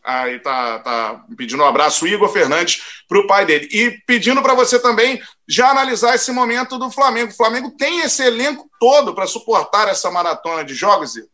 [0.07, 3.67] Aí tá, tá pedindo um abraço, Igor Fernandes, para o pai dele.
[3.69, 7.33] E pedindo para você também já analisar esse momento do Flamengo.
[7.33, 11.29] O Flamengo tem esse elenco todo para suportar essa maratona de jogos, Igor?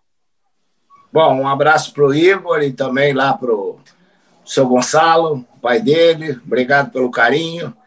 [1.12, 3.80] Bom, um abraço para o Igor e também lá para o
[4.44, 6.42] seu Gonçalo, pai dele.
[6.44, 7.78] Obrigado pelo carinho.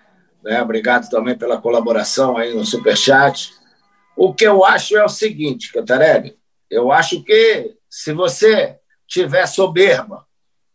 [0.45, 0.63] Né?
[0.63, 3.53] Obrigado também pela colaboração aí no Superchat.
[4.17, 6.39] O que eu acho é o seguinte, Cantarelli,
[6.71, 8.77] Eu acho que se você
[9.09, 10.25] tiver soberba,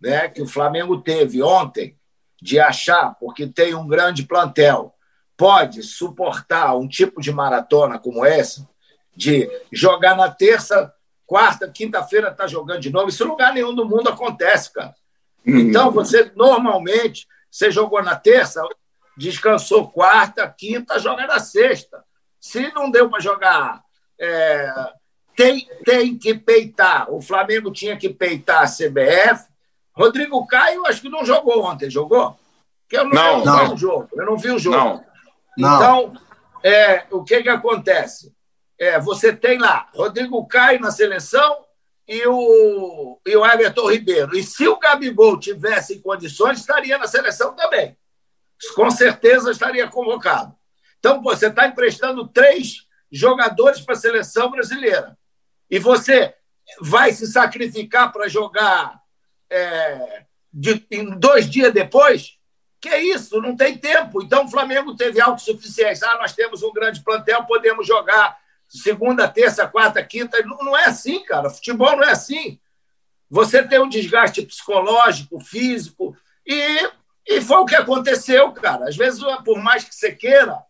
[0.02, 1.98] né, que o Flamengo teve ontem,
[2.42, 4.96] de achar, porque tem um grande plantel,
[5.38, 8.68] pode suportar um tipo de maratona como essa,
[9.16, 10.92] de jogar na terça,
[11.26, 13.10] quarta, quinta-feira está jogando de novo.
[13.10, 14.96] Isso em lugar nenhum do mundo acontece, cara.
[15.46, 15.60] Uhum.
[15.60, 18.62] Então, você normalmente, você jogou na terça,
[19.18, 22.04] descansou quarta, quinta, joga na sexta.
[22.40, 23.82] Se não deu para jogar,
[24.20, 24.74] é,
[25.36, 27.12] tem, tem que peitar.
[27.12, 29.51] O Flamengo tinha que peitar a CBF.
[29.94, 32.38] Rodrigo Caio, acho que não jogou ontem, jogou?
[32.84, 34.10] Porque eu não, não, vi o jogo.
[34.14, 34.78] Eu não vi o jogo.
[34.78, 35.06] Não.
[35.58, 36.14] Então,
[36.64, 38.34] é, o que, que acontece?
[38.80, 41.66] É, você tem lá Rodrigo Caio na seleção
[42.08, 44.36] e o, e o Everton Ribeiro.
[44.36, 47.98] E se o Gabigol tivesse condições, estaria na seleção também.
[48.76, 50.56] Com certeza estaria convocado.
[51.00, 55.18] Então, você está emprestando três jogadores para a seleção brasileira.
[55.70, 56.36] E você
[56.80, 59.01] vai se sacrificar para jogar
[59.52, 60.86] é, de,
[61.18, 62.40] dois dias depois?
[62.80, 63.40] Que é isso?
[63.42, 64.24] Não tem tempo.
[64.24, 66.08] Então, o Flamengo teve autossuficiência.
[66.08, 70.42] Ah, nós temos um grande plantel, podemos jogar segunda, terça, quarta, quinta.
[70.44, 71.50] Não, não é assim, cara.
[71.50, 72.60] Futebol não é assim.
[73.30, 76.90] Você tem um desgaste psicológico, físico, e,
[77.28, 78.90] e foi o que aconteceu, cara.
[78.90, 80.62] Às vezes, por mais que você queira,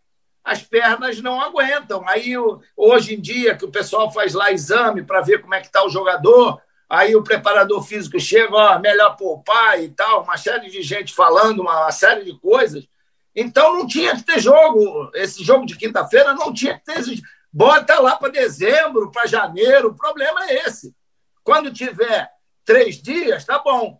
[0.44, 2.06] as pernas não aguentam.
[2.06, 2.34] Aí,
[2.76, 5.84] hoje em dia, que o pessoal faz lá exame para ver como é que está
[5.84, 6.60] o jogador,
[6.92, 11.60] aí o preparador físico chega, ó, melhor poupar e tal, uma série de gente falando
[11.60, 12.86] uma, uma série de coisas.
[13.34, 15.10] Então, não tinha que ter jogo.
[15.14, 17.02] Esse jogo de quinta-feira não tinha que ter
[17.50, 19.88] Bota lá para dezembro, para janeiro.
[19.88, 20.94] O problema é esse.
[21.42, 22.28] Quando tiver
[22.62, 23.98] três dias, tá bom.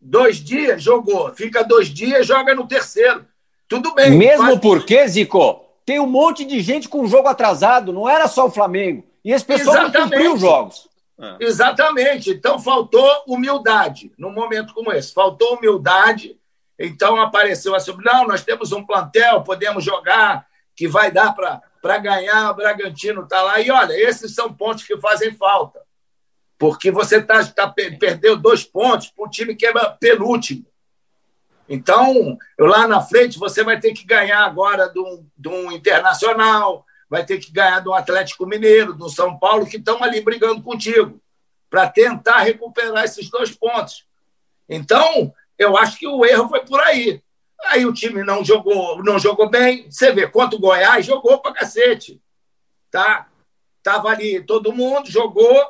[0.00, 1.32] Dois dias, jogou.
[1.34, 3.24] Fica dois dias, joga no terceiro.
[3.68, 4.10] Tudo bem.
[4.10, 4.58] Mesmo faz...
[4.58, 7.92] porque, Zico, tem um monte de gente com jogo atrasado.
[7.92, 9.04] Não era só o Flamengo.
[9.24, 9.98] E esse pessoal Exatamente.
[9.98, 10.91] não cumpriu os jogos.
[11.22, 11.36] É.
[11.44, 12.30] Exatamente.
[12.30, 15.14] Então faltou humildade num momento como esse.
[15.14, 16.36] Faltou humildade.
[16.78, 21.98] Então apareceu assim: não, nós temos um plantel, podemos jogar, que vai dar para para
[21.98, 23.60] ganhar, o Bragantino está lá.
[23.60, 25.82] E olha, esses são pontos que fazem falta.
[26.56, 30.64] Porque você tá, tá, perdeu dois pontos para um time que é penúltimo.
[31.68, 36.86] Então, lá na frente, você vai ter que ganhar agora de um, de um Internacional,
[37.12, 41.20] vai ter que ganhar do Atlético Mineiro, do São Paulo, que estão ali brigando contigo,
[41.68, 44.06] para tentar recuperar esses dois pontos.
[44.66, 47.22] Então, eu acho que o erro foi por aí.
[47.66, 49.90] Aí o time não jogou, não jogou bem.
[49.90, 52.18] Você vê, quanto o Goiás jogou pra cacete.
[52.90, 53.28] Tá?
[53.82, 55.62] Tava ali todo mundo, jogou.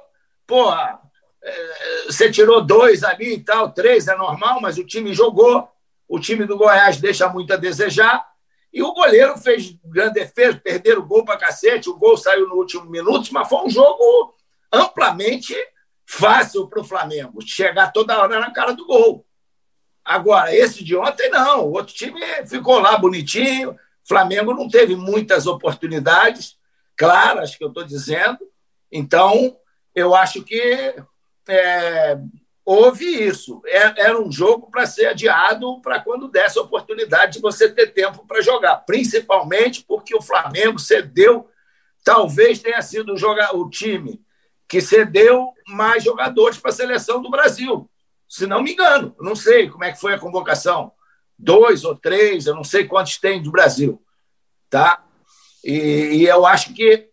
[0.47, 1.01] Porra,
[1.43, 5.69] é, você tirou dois ali e tal, três é normal, mas o time jogou.
[6.07, 8.32] O time do Goiás deixa muito a desejar.
[8.73, 11.91] E o goleiro fez grande defesa, perderam o gol para cacete.
[11.91, 14.35] O gol saiu no último minuto, mas foi um jogo
[14.73, 15.55] amplamente
[16.07, 19.27] fácil para o Flamengo chegar toda hora na cara do gol.
[20.05, 21.67] Agora, esse de ontem, não.
[21.67, 23.79] O outro time ficou lá bonitinho.
[24.05, 26.57] Flamengo não teve muitas oportunidades
[26.97, 28.39] claras, que eu estou dizendo.
[28.91, 29.57] Então,
[29.95, 30.95] eu acho que
[31.49, 32.19] é,
[32.65, 33.61] houve isso.
[33.67, 37.89] É, era um jogo para ser adiado para quando desse a oportunidade de você ter
[37.89, 41.49] tempo para jogar, principalmente porque o Flamengo cedeu,
[42.05, 44.21] talvez tenha sido o, time
[44.69, 47.89] que cedeu mais jogadores para a seleção do Brasil
[48.33, 49.15] se não me engano.
[49.21, 50.93] Não sei como é que foi a convocação.
[51.39, 54.03] Dois ou três, eu não sei quantos tem do Brasil.
[54.71, 55.05] Tá?
[55.63, 55.75] E,
[56.15, 57.11] e eu acho que,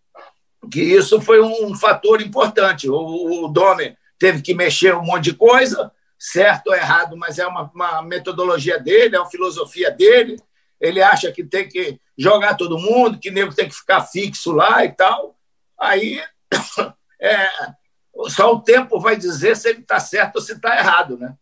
[0.71, 2.89] que isso foi um fator importante.
[2.89, 7.47] O, o Domer teve que mexer um monte de coisa, certo ou errado, mas é
[7.47, 10.37] uma, uma metodologia dele, é uma filosofia dele.
[10.79, 14.83] Ele acha que tem que jogar todo mundo, que nego tem que ficar fixo lá
[14.83, 15.35] e tal.
[15.79, 16.21] Aí
[17.19, 17.49] é,
[18.27, 21.33] só o tempo vai dizer se ele está certo ou se está errado, né?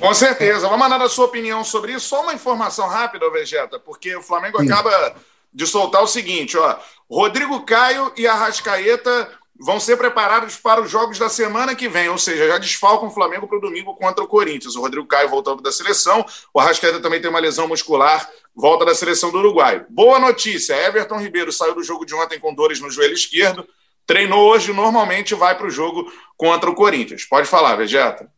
[0.00, 0.68] Com certeza.
[0.68, 2.08] Vamos mandar a sua opinião sobre isso.
[2.08, 5.14] Só uma informação rápida, Vegeta, porque o Flamengo acaba
[5.52, 11.18] de soltar o seguinte: ó, Rodrigo Caio e Arrascaeta vão ser preparados para os jogos
[11.18, 14.28] da semana que vem, ou seja, já desfalcam o Flamengo para o domingo contra o
[14.28, 14.76] Corinthians.
[14.76, 18.94] O Rodrigo Caio voltando da seleção, o Arrascaeta também tem uma lesão muscular, volta da
[18.94, 19.84] seleção do Uruguai.
[19.88, 23.66] Boa notícia: Everton Ribeiro saiu do jogo de ontem com dores no joelho esquerdo
[24.06, 27.24] treinou hoje, normalmente vai para o jogo contra o Corinthians.
[27.24, 28.28] Pode falar, Vegeta.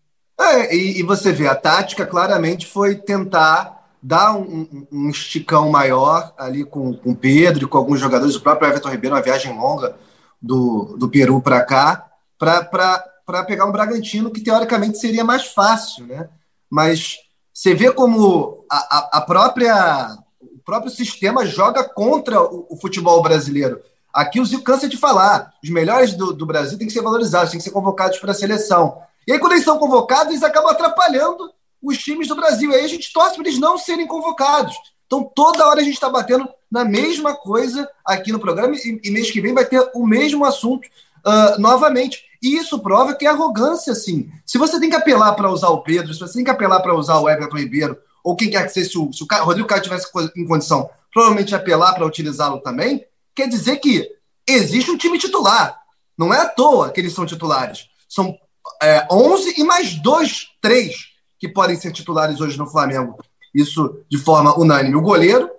[0.40, 6.32] É, e, e, você vê, a tática claramente foi tentar dar um, um esticão maior
[6.38, 9.96] ali com o Pedro e com alguns jogadores, o próprio Everton Ribeiro, uma viagem longa
[10.40, 12.06] do, do Peru para cá,
[12.38, 16.28] para pegar um Bragantino que teoricamente seria mais fácil, né?
[16.70, 17.16] Mas
[17.52, 23.80] você vê como a, a, própria, o próprio sistema joga contra o, o futebol brasileiro
[24.12, 25.54] Aqui o Zico cansa de falar.
[25.62, 28.34] Os melhores do, do Brasil têm que ser valorizados, têm que ser convocados para a
[28.34, 29.00] seleção.
[29.26, 32.70] E aí, quando eles são convocados, eles acabam atrapalhando os times do Brasil.
[32.70, 34.74] E aí a gente torce para eles não serem convocados.
[35.08, 39.10] Então, toda hora a gente está batendo na mesma coisa aqui no programa e, e,
[39.10, 40.86] mês que vem vai ter o mesmo assunto
[41.26, 42.24] uh, novamente.
[42.42, 44.30] E isso prova que é arrogância, sim.
[44.44, 46.94] Se você tem que apelar para usar o Pedro, se você tem que apelar para
[46.94, 49.82] usar o Everton Ribeiro, ou quem quer que seja, se o, se o Rodrigo Caio
[49.82, 53.02] tivesse em condição, provavelmente apelar para utilizá-lo também,
[53.34, 54.06] quer dizer que
[54.46, 55.80] existe um time titular.
[56.18, 57.88] Não é à toa que eles são titulares.
[58.06, 58.36] São
[58.82, 63.16] é, 11 e mais dois, três que podem ser titulares hoje no Flamengo.
[63.60, 64.96] Isso de forma unânime.
[64.96, 65.50] O goleiro,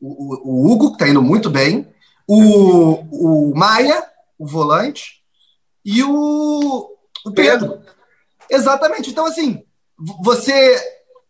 [0.00, 1.88] o, o, o Hugo, que está indo muito bem,
[2.26, 4.02] o, o Maia,
[4.38, 5.22] o volante,
[5.84, 6.90] e o,
[7.24, 7.78] o Pedro.
[7.78, 7.94] Pedro.
[8.50, 9.10] Exatamente.
[9.10, 9.62] Então, assim,
[10.22, 10.76] você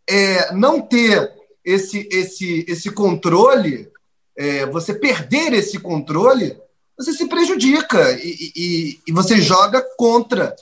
[0.08, 1.32] é, não ter
[1.64, 3.92] esse, esse, esse controle
[4.36, 6.58] é, você perder esse controle,
[6.96, 10.54] você se prejudica e, e, e, você joga contra.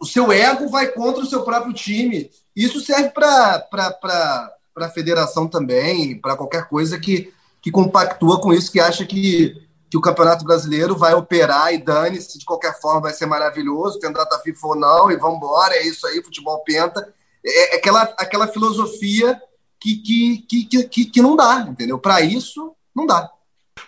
[0.00, 2.30] O seu ego vai contra o seu próprio time.
[2.54, 4.52] Isso serve para
[4.84, 9.96] a federação também, para qualquer coisa que, que compactua com isso, que acha que, que
[9.96, 14.38] o Campeonato Brasileiro vai operar e dane-se, de qualquer forma vai ser maravilhoso, tem data
[14.40, 17.12] FIFA ou não, e vamos embora, é isso aí, futebol penta.
[17.44, 19.40] É, é aquela, aquela filosofia
[19.80, 21.98] que, que, que, que, que não dá, entendeu?
[21.98, 23.30] Para isso, não dá.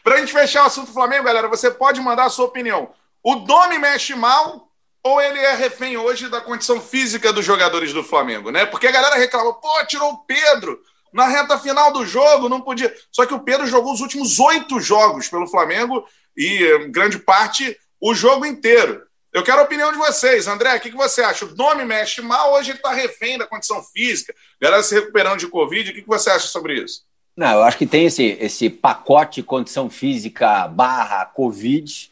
[0.02, 2.90] Para a gente fechar o assunto Flamengo, galera, você pode mandar a sua opinião.
[3.22, 4.67] O Domi mexe mal
[5.08, 8.66] ou ele é refém hoje da condição física dos jogadores do Flamengo, né?
[8.66, 10.80] Porque a galera reclama, pô, tirou o Pedro
[11.12, 12.94] na reta final do jogo, não podia.
[13.10, 16.04] Só que o Pedro jogou os últimos oito jogos pelo Flamengo
[16.36, 19.02] e, grande parte, o jogo inteiro.
[19.32, 20.46] Eu quero a opinião de vocês.
[20.46, 21.44] André, o que, você acha?
[21.44, 25.48] O nome mexe mal, hoje ele está refém da condição física, galera se recuperando de
[25.48, 25.90] Covid.
[25.90, 27.02] O que você acha sobre isso?
[27.36, 32.10] Não, eu acho que tem esse, esse pacote condição física barra Covid,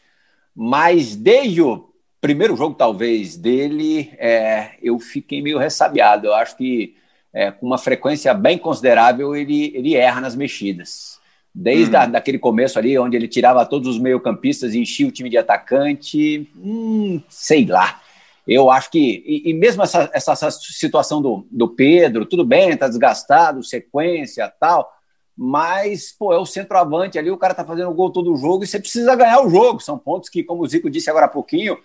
[0.55, 1.89] mas desde o
[2.21, 6.27] primeiro jogo, talvez, dele, é, eu fiquei meio ressabiado.
[6.27, 6.95] Eu acho que
[7.33, 11.19] é, com uma frequência bem considerável ele, ele erra nas mexidas.
[11.53, 11.99] Desde hum.
[11.99, 15.37] a, daquele começo ali, onde ele tirava todos os meio-campistas e enchia o time de
[15.37, 18.01] atacante, hum, sei lá.
[18.47, 22.69] Eu acho que, e, e mesmo essa, essa, essa, situação do, do Pedro, tudo bem,
[22.69, 24.89] está desgastado, sequência tal,
[25.35, 28.67] mas, pô, é o centroavante ali, o cara tá fazendo gol todo o jogo e
[28.67, 29.79] você precisa ganhar o jogo.
[29.79, 31.77] São pontos que, como o Zico disse agora há pouquinho,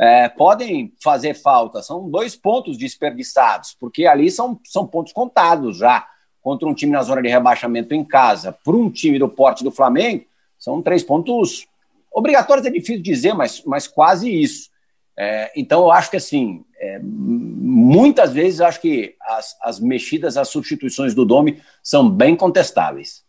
[0.00, 1.82] é, podem fazer falta.
[1.82, 6.08] São dois pontos desperdiçados, porque ali são, são pontos contados já
[6.40, 8.50] contra um time na zona de rebaixamento em casa.
[8.50, 10.24] Para um time do porte do Flamengo,
[10.58, 11.66] são três pontos
[12.10, 14.70] obrigatórios, é difícil dizer, mas, mas quase isso.
[15.18, 20.48] É, então, eu acho que, assim, é, muitas vezes, acho que as, as mexidas, as
[20.48, 23.22] substituições do Domi são bem contestáveis.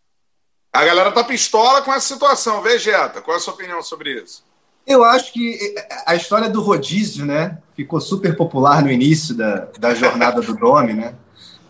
[0.72, 2.62] A galera tá pistola com essa situação.
[2.62, 4.42] Vegeta, qual é a sua opinião sobre isso?
[4.86, 5.74] Eu acho que
[6.06, 10.92] a história do rodízio, né, ficou super popular no início da, da jornada do Domi,
[10.92, 11.14] né?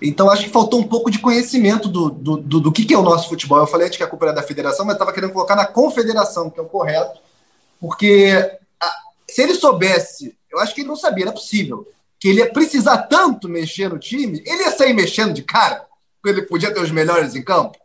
[0.01, 2.99] Então acho que faltou um pouco de conhecimento do, do, do, do que, que é
[2.99, 3.59] o nosso futebol.
[3.59, 6.51] Eu falei antes que a culpa era da federação, mas estava querendo colocar na confederação,
[6.51, 7.21] que é o correto,
[7.81, 8.59] porque
[9.29, 11.89] se ele soubesse, eu acho que ele não sabia, era possível,
[12.21, 15.87] que ele ia precisar tanto mexer no time, ele ia sair mexendo de cara,
[16.21, 17.79] porque ele podia ter os melhores em campo.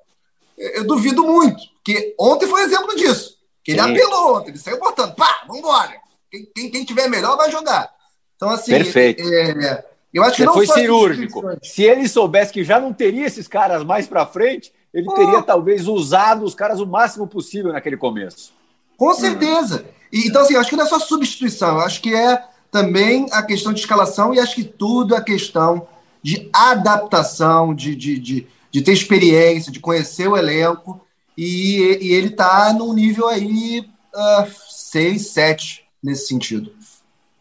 [0.58, 3.37] Eu duvido muito, porque ontem foi exemplo disso.
[3.68, 3.92] Que ele Sim.
[3.92, 5.92] apelou ontem, ele saiu botando, pá, vambora.
[6.32, 7.92] Quem, quem, quem tiver melhor vai jogar.
[8.34, 8.72] Então, assim.
[8.72, 9.22] Perfeito.
[9.22, 11.44] É, eu acho que não foi cirúrgico.
[11.62, 15.86] Se ele soubesse que já não teria esses caras mais para frente, ele teria talvez
[15.86, 18.54] usado os caras o máximo possível naquele começo.
[18.96, 19.84] Com certeza.
[20.14, 23.74] E, então, assim, acho que não é só substituição, acho que é também a questão
[23.74, 25.86] de escalação e acho que tudo é questão
[26.24, 31.06] de adaptação, de, de, de, de ter experiência, de conhecer o elenco.
[31.38, 36.76] E, e ele está num nível aí uh, 6, 7 nesse sentido.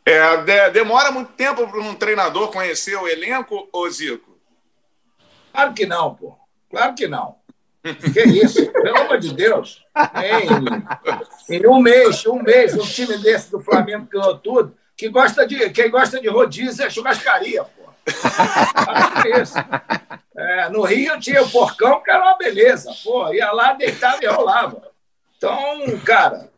[0.05, 4.37] É, de, demora muito tempo para um treinador conhecer o elenco, ô Zico?
[5.53, 6.37] Claro que não, pô.
[6.71, 7.37] Claro que não.
[8.13, 8.71] Que isso?
[8.73, 9.83] Pelo amor de Deus.
[11.49, 14.77] Em, em, um mês, um mês, um time desse do Flamengo ganhou tudo.
[14.97, 17.91] Que gosta de, quem gosta de rodízio é churrascaria, pô.
[19.25, 19.55] É isso.
[20.37, 22.95] É, no Rio tinha o porcão, que era uma beleza.
[23.03, 24.91] Pô, ia lá, deitava e rolava.
[25.37, 26.51] Então, cara,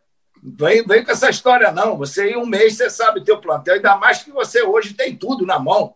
[0.43, 1.97] vem, vem com essa história, não.
[1.97, 5.45] Você em um mês você sabe teu plantel, ainda mais que você hoje tem tudo
[5.45, 5.95] na mão.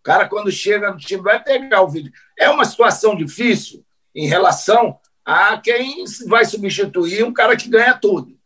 [0.00, 2.12] O cara, quando chega no time, vai pegar o vídeo.
[2.38, 8.38] É uma situação difícil, em relação a quem vai substituir um cara que ganha tudo.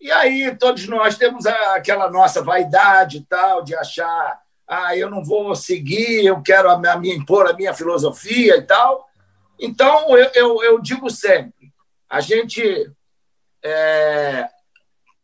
[0.00, 5.22] E aí todos nós temos aquela nossa vaidade e tal, de achar, ah, eu não
[5.22, 9.08] vou seguir, eu quero a minha, impor a minha filosofia e tal.
[9.58, 11.72] Então, eu, eu, eu digo sempre,
[12.08, 12.90] a gente
[13.62, 14.48] é,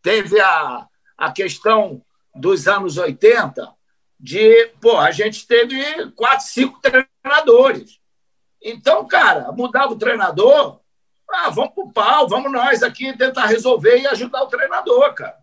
[0.00, 0.86] teve a,
[1.18, 2.02] a questão
[2.34, 3.72] dos anos 80
[4.18, 8.00] de, pô, a gente teve quatro, cinco treinadores.
[8.62, 10.80] Então, cara, mudava o treinador,
[11.28, 15.38] ah, vamos pro pau, vamos nós aqui tentar resolver e ajudar o treinador, cara.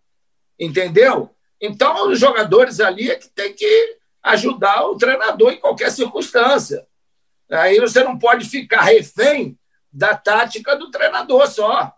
[0.57, 1.35] Entendeu?
[1.61, 6.87] Então, os jogadores ali é que tem que ajudar o treinador em qualquer circunstância.
[7.49, 9.57] Aí você não pode ficar refém
[9.91, 11.93] da tática do treinador só.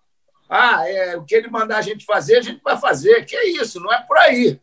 [0.50, 3.26] Ah, é, o que ele mandar a gente fazer, a gente vai fazer.
[3.26, 4.60] Que é isso, não é por aí.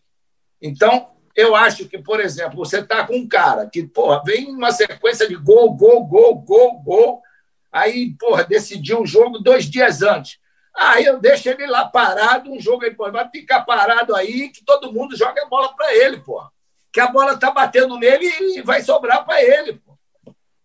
[0.61, 4.73] Então, eu acho que, por exemplo, você está com um cara que, porra, vem uma
[4.73, 7.23] sequência de gol, gol, gol, gol, gol,
[7.71, 10.39] aí, porra, decidiu um jogo dois dias antes.
[10.79, 14.65] Aí eu deixo ele lá parado, um jogo aí, porra, vai ficar parado aí, que
[14.65, 16.53] todo mundo joga a bola para ele, porra.
[16.93, 18.27] Que a bola tá batendo nele
[18.57, 19.99] e vai sobrar para ele, porra.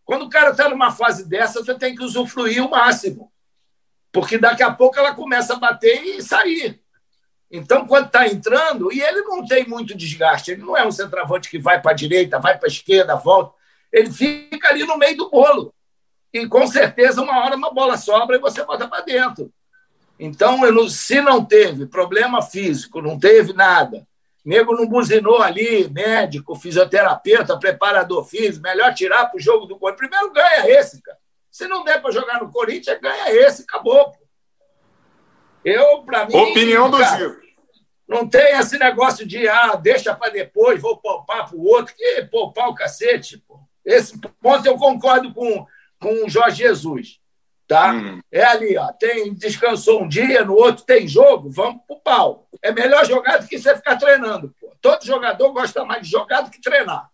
[0.06, 3.32] Quando o cara está numa fase dessa, você tem que usufruir o máximo.
[4.12, 6.80] Porque daqui a pouco ela começa a bater e sair.
[7.50, 11.50] Então, quando está entrando, e ele não tem muito desgaste, ele não é um centroavante
[11.50, 13.56] que vai para a direita, vai para a esquerda, volta.
[13.92, 15.74] Ele fica ali no meio do bolo.
[16.32, 19.52] E com certeza, uma hora uma bola sobra e você bota para dentro.
[20.20, 20.60] Então,
[20.90, 24.08] se não teve problema físico, não teve nada,
[24.46, 30.10] nego não buzinou ali, médico, fisioterapeuta, preparador físico, melhor tirar para o jogo do Corinthians.
[30.10, 31.18] Primeiro ganha esse, cara.
[31.50, 34.12] Se não der para jogar no Corinthians, ganha esse, acabou.
[34.12, 34.18] Pô.
[35.64, 36.36] Eu, para mim.
[36.36, 37.42] Opinião do Zico.
[38.08, 41.96] Não tem esse negócio de, ah, deixa para depois, vou poupar para o outro.
[41.96, 43.60] Que poupar o cacete, pô.
[43.86, 45.66] Esse ponto eu concordo com,
[46.00, 47.20] com o Jorge Jesus.
[47.74, 47.92] Tá?
[47.92, 48.22] Hum.
[48.32, 48.92] É ali, ó.
[48.92, 52.48] Tem, descansou um dia, no outro tem jogo, vamos pro pau.
[52.62, 54.54] É melhor jogar do que você ficar treinando.
[54.62, 54.72] Pô.
[54.80, 57.10] Todo jogador gosta mais de jogar do que treinar.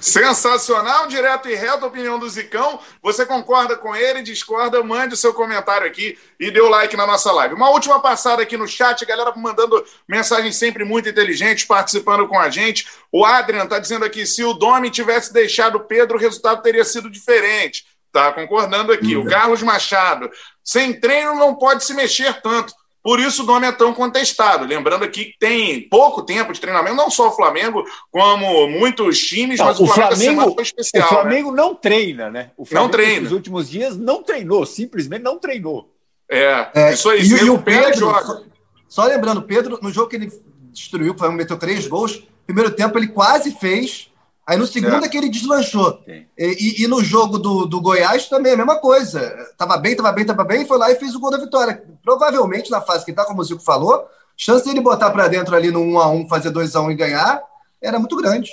[0.00, 2.78] Sensacional, direto e reto, opinião do Zicão.
[3.02, 4.80] Você concorda com ele, discorda?
[4.84, 7.56] Mande o seu comentário aqui e dê o like na nossa live.
[7.56, 12.48] Uma última passada aqui no chat, galera mandando mensagens sempre muito inteligentes, participando com a
[12.48, 12.86] gente.
[13.10, 16.84] O Adrian está dizendo aqui: se o Domi tivesse deixado o Pedro, o resultado teria
[16.84, 17.97] sido diferente.
[18.12, 19.16] Tá concordando aqui.
[19.16, 20.30] O Carlos Machado,
[20.64, 22.72] sem treino não pode se mexer tanto.
[23.02, 24.66] Por isso o nome é tão contestado.
[24.66, 29.58] Lembrando aqui que tem pouco tempo de treinamento, não só o Flamengo, como muitos times,
[29.58, 31.06] não, mas o, o Flamengo, foi especial.
[31.06, 31.20] O né?
[31.20, 31.56] Flamengo né?
[31.56, 32.50] não treina, né?
[32.56, 33.22] O Flamengo, não treina.
[33.22, 35.94] Nos últimos dias não treinou, simplesmente não treinou.
[36.30, 37.22] É, é isso aí.
[37.22, 38.22] E, e o Pedro, joga.
[38.26, 38.42] Só,
[38.88, 40.30] só lembrando, Pedro, no jogo que ele
[40.70, 44.07] destruiu, o Flamengo meteu três gols, primeiro tempo ele quase fez
[44.48, 46.02] Aí no segundo é, é que ele deslanchou.
[46.06, 49.20] E, e, e, no jogo do, do Goiás também a mesma coisa.
[49.58, 51.84] Tava bem, tava bem, tava bem, foi lá e fez o gol da vitória.
[52.02, 55.70] Provavelmente na fase que tá, como o Zico falou, chance dele botar para dentro ali
[55.70, 57.42] no 1 a 1 fazer 2 a 1 e ganhar,
[57.78, 58.50] era muito grande.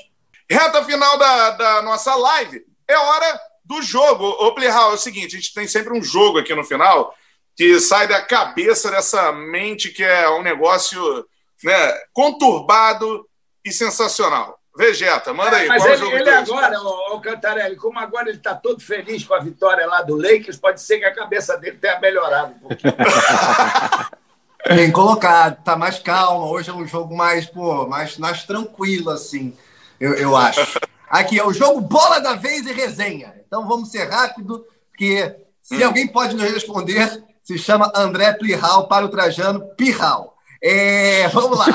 [0.52, 4.26] Reta final da, da nossa live, é hora do jogo.
[4.26, 7.16] Ô, Plihal, é o seguinte, a gente tem sempre um jogo aqui no final
[7.56, 11.26] que sai da cabeça dessa mente que é um negócio
[11.64, 13.26] né, conturbado
[13.64, 14.60] e sensacional.
[14.76, 15.66] Vegeta, manda aí.
[15.66, 19.34] É, mas ele, ele agora, o, o Cantarelli, como agora ele está todo feliz com
[19.34, 22.94] a vitória lá do Lakers, pode ser que a cabeça dele tenha melhorado um pouquinho.
[24.68, 26.48] Bem colocado, tá mais calma.
[26.48, 29.56] Hoje é um jogo mais, pô, mais, mais tranquilo, assim,
[30.00, 30.80] eu, eu acho.
[31.08, 33.34] Aqui é o jogo bola da vez e resenha.
[33.48, 35.88] Então vamos ser rápido, porque se hum.
[35.88, 40.35] alguém pode nos responder, se chama André Plihal para o Trajano Pirral.
[40.68, 41.68] É, vamos lá.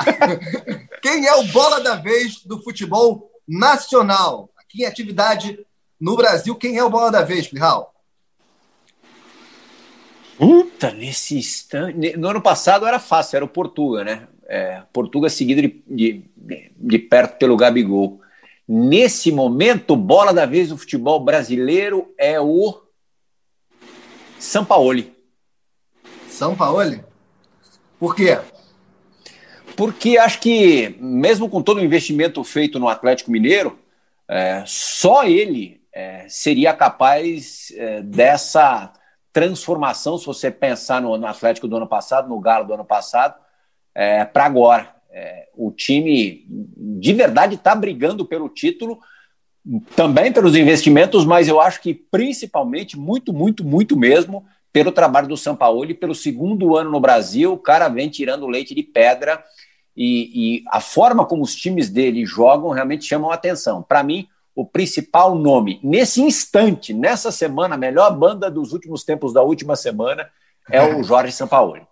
[1.01, 4.51] Quem é o bola da vez do futebol nacional?
[4.59, 5.65] Aqui em atividade
[6.01, 7.95] no Brasil, quem é o bola da vez, Pirral?
[10.37, 12.17] Puta, nesse instante.
[12.17, 14.27] No ano passado era fácil, era o Portuga, né?
[14.49, 18.21] É, Portuga seguido de, de, de perto pelo Gabigol.
[18.67, 22.83] Nesse momento, bola da vez do futebol brasileiro é o
[24.39, 25.05] São Paulo.
[26.29, 27.05] São Paulo?
[27.99, 28.39] Por quê?
[29.81, 33.79] Porque acho que, mesmo com todo o investimento feito no Atlético Mineiro,
[34.29, 38.93] é, só ele é, seria capaz é, dessa
[39.33, 43.37] transformação, se você pensar no, no, Atlético do ano passado, no Galo do ano passado,
[43.95, 44.95] é, para agora.
[45.11, 48.99] É, o time de verdade está brigando pelo título,
[49.97, 55.37] também pelos investimentos, mas eu acho que principalmente, muito, muito, muito mesmo, pelo trabalho do
[55.89, 59.43] e pelo segundo ano no Brasil, o cara vem tirando leite de pedra
[60.03, 63.83] e, e a forma como os times dele jogam realmente chamam a atenção.
[63.83, 69.35] Para mim, o principal nome, nesse instante, nessa semana, a melhor banda dos últimos tempos
[69.35, 70.27] da última semana
[70.71, 71.83] é o Jorge Sampaoli.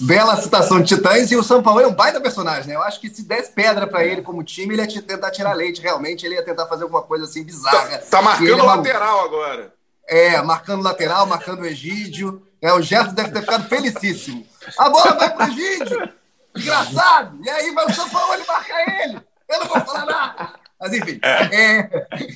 [0.00, 2.74] Bela citação de Titãs e o São Paulo é um baita personagem, né?
[2.74, 5.80] Eu acho que se desse pedra para ele como time, ele ia tentar tirar leite,
[5.80, 7.98] realmente, ele ia tentar fazer alguma coisa assim bizarra.
[7.98, 9.72] Tá, tá marcando é lateral agora.
[10.08, 12.42] É, marcando lateral, marcando o Egídio.
[12.60, 14.44] É, o Gerson deve ter ficado felicíssimo.
[14.76, 16.19] A bola vai pro vídeo.
[16.56, 17.38] Engraçado.
[17.42, 19.20] E aí vai o São Paulo marcar ele.
[19.48, 20.52] Eu não vou falar nada.
[20.80, 21.20] Mas enfim.
[21.22, 21.82] É,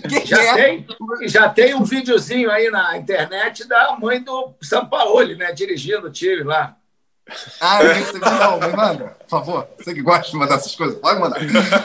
[0.09, 0.55] quem Já, é?
[0.55, 0.87] tem,
[1.29, 5.53] já tem um videozinho aí na internet da mãe do Sampaoli, né?
[5.53, 6.77] Dirigindo o time lá.
[7.59, 9.69] Ah, eu recebi, não, me manda, por favor.
[9.79, 11.41] Você que gosta de mandar essas coisas, pode mandar.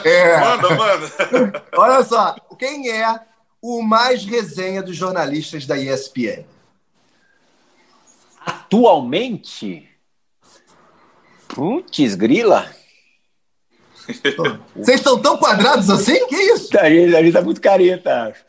[0.06, 1.64] É, Manda, manda.
[1.74, 3.18] olha só, quem é
[3.62, 6.44] o mais resenha dos jornalistas da ESPN?
[8.44, 9.89] Atualmente.
[11.54, 12.70] Putz, grila.
[14.74, 16.26] Vocês estão tão quadrados assim?
[16.26, 16.76] Que isso?
[16.78, 18.22] A gente, a gente tá muito careta.
[18.24, 18.44] acho.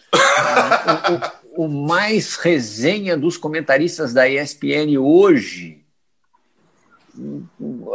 [1.11, 5.83] o, o- o mais resenha dos comentaristas da ESPN hoje,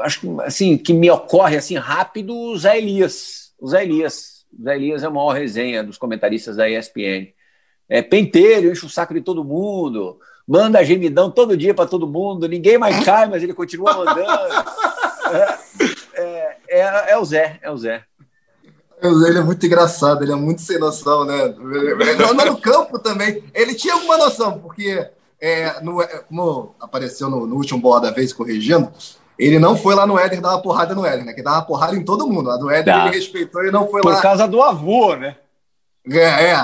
[0.03, 3.55] acho que assim que me ocorre assim rápido, o Zé Elias.
[3.59, 4.45] O Zé Elias.
[4.57, 7.33] O Zé Elias é a maior resenha dos comentaristas da ESPN.
[7.89, 12.49] É penteiro, enche o saco de todo mundo, manda gemidão todo dia para todo mundo,
[12.49, 14.27] ninguém mais cai, mas ele continua mandando.
[15.29, 15.59] É,
[16.15, 18.05] é- é- é o Zé, é o Zé.
[19.03, 21.53] Ele é muito engraçado, ele é muito sem noção, né?
[22.17, 23.43] Não, no campo também.
[23.53, 28.11] Ele tinha alguma noção, porque é, no- é, como apareceu no, no último bola da
[28.13, 28.91] vez corrigindo,
[29.39, 31.33] ele não foi lá no Éder dar uma porrada no Éder, né?
[31.35, 32.51] Que dava uma porrada em todo mundo.
[32.51, 33.07] A do Éder Tá.
[33.09, 34.23] ele respeitou e não foi Por lá.
[34.23, 35.37] causa do avô, né?
[36.09, 36.19] É,
[36.53, 36.57] é.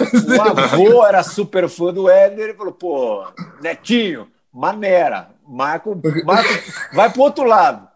[0.00, 3.24] O avô era super fã do Éder e falou: pô,
[3.60, 6.48] Netinho, maneira, Marco, Marco
[6.92, 7.88] vai pro outro lado.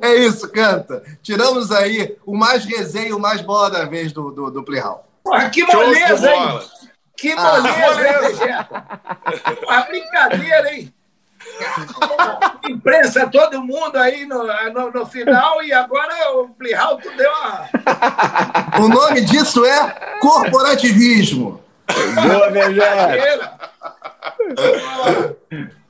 [0.00, 1.02] É isso, canta.
[1.22, 5.06] Tiramos aí o mais resenha e o mais bola da vez do, do, do Playhall.
[5.22, 6.60] Porra, que moleza, hein?
[7.16, 9.00] Que Ah, moleza, hein, Vegeta?
[9.62, 10.94] Uma brincadeira, hein?
[12.68, 17.68] Imprensa todo mundo aí no, no, no final e agora o Plihal tu deu uma.
[18.84, 21.62] O nome disso é corporativismo.
[22.14, 22.48] Boa.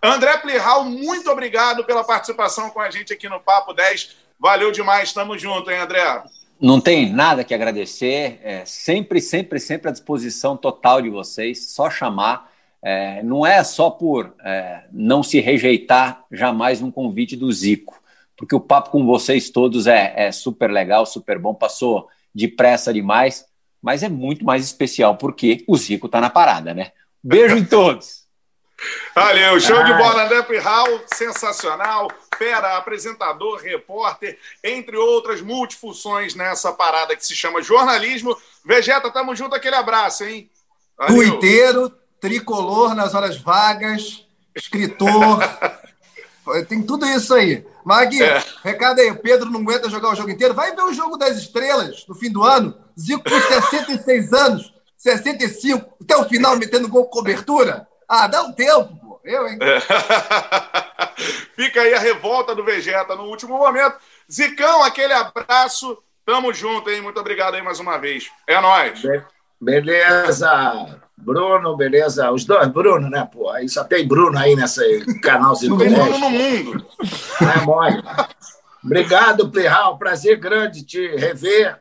[0.03, 4.17] André Plihal, muito obrigado pela participação com a gente aqui no Papo 10.
[4.39, 6.23] Valeu demais, tamo junto, hein, André?
[6.61, 11.91] Não tem nada que agradecer, é sempre, sempre, sempre à disposição total de vocês, só
[11.91, 12.51] chamar.
[12.83, 18.01] É, não é só por é, não se rejeitar jamais um convite do Zico,
[18.37, 23.45] porque o papo com vocês todos é, é super legal, super bom, passou depressa demais,
[23.83, 26.93] mas é muito mais especial porque o Zico está na parada, né?
[27.23, 28.27] Beijo em todos!
[29.13, 29.99] Valeu, show de Ah.
[29.99, 32.09] bola, André Plihal, sensacional,
[32.39, 38.37] fera, apresentador, repórter, entre outras multifunções nessa parada que se chama jornalismo.
[38.65, 40.49] Vegeta, tamo junto, aquele abraço, hein?
[40.97, 41.17] Valeu.
[41.17, 45.39] Tuiteiro, tricolor nas horas vagas, escritor.
[46.69, 47.67] Tem tudo isso aí.
[47.85, 48.43] Mag, É.
[48.65, 50.55] recado aí, o Pedro não aguenta jogar o jogo inteiro.
[50.55, 52.75] Vai ver o jogo das estrelas no fim do ano.
[52.99, 57.87] Zico com 66 anos, 65, até o final metendo gol com cobertura.
[58.09, 59.21] Ah, dá um tempo, pô.
[59.25, 59.59] Eu, hein?
[61.55, 63.97] Fica aí a revolta do Vegeta no último momento.
[64.31, 65.99] Zicão, aquele abraço.
[66.25, 67.01] Tamo junto, hein?
[67.03, 68.31] Muito obrigado aí mais uma vez.
[68.47, 69.01] É nóis.
[69.03, 69.25] Be-
[69.61, 70.99] Beleza,
[71.29, 72.31] Bruno, beleza.
[72.33, 73.51] Os dois, Bruno, né, pô?
[73.51, 76.87] Aí só tem Bruno aí nesse canal Tem Bruno no mundo.
[77.39, 78.03] Não é mole.
[78.83, 79.99] Obrigado, Plihal.
[79.99, 81.79] Prazer grande te rever.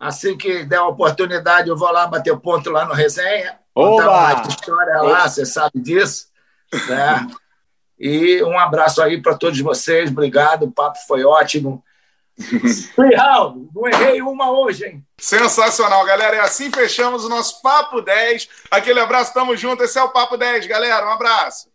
[0.00, 3.58] Assim que der uma oportunidade, eu vou lá bater ponto lá no resenha.
[3.74, 4.36] Oba!
[4.36, 6.28] uma história lá, você sabe disso.
[6.88, 7.26] Né?
[7.98, 10.10] E um abraço aí para todos vocês.
[10.10, 11.84] Obrigado, o papo foi ótimo.
[12.94, 15.04] Plihal, não errei uma hoje, hein?
[15.18, 16.36] Sensacional, galera.
[16.36, 18.48] E assim fechamos o nosso Papo 10.
[18.70, 19.82] Aquele abraço, tamo junto.
[19.82, 21.06] Esse é o Papo 10, galera.
[21.06, 21.67] Um abraço.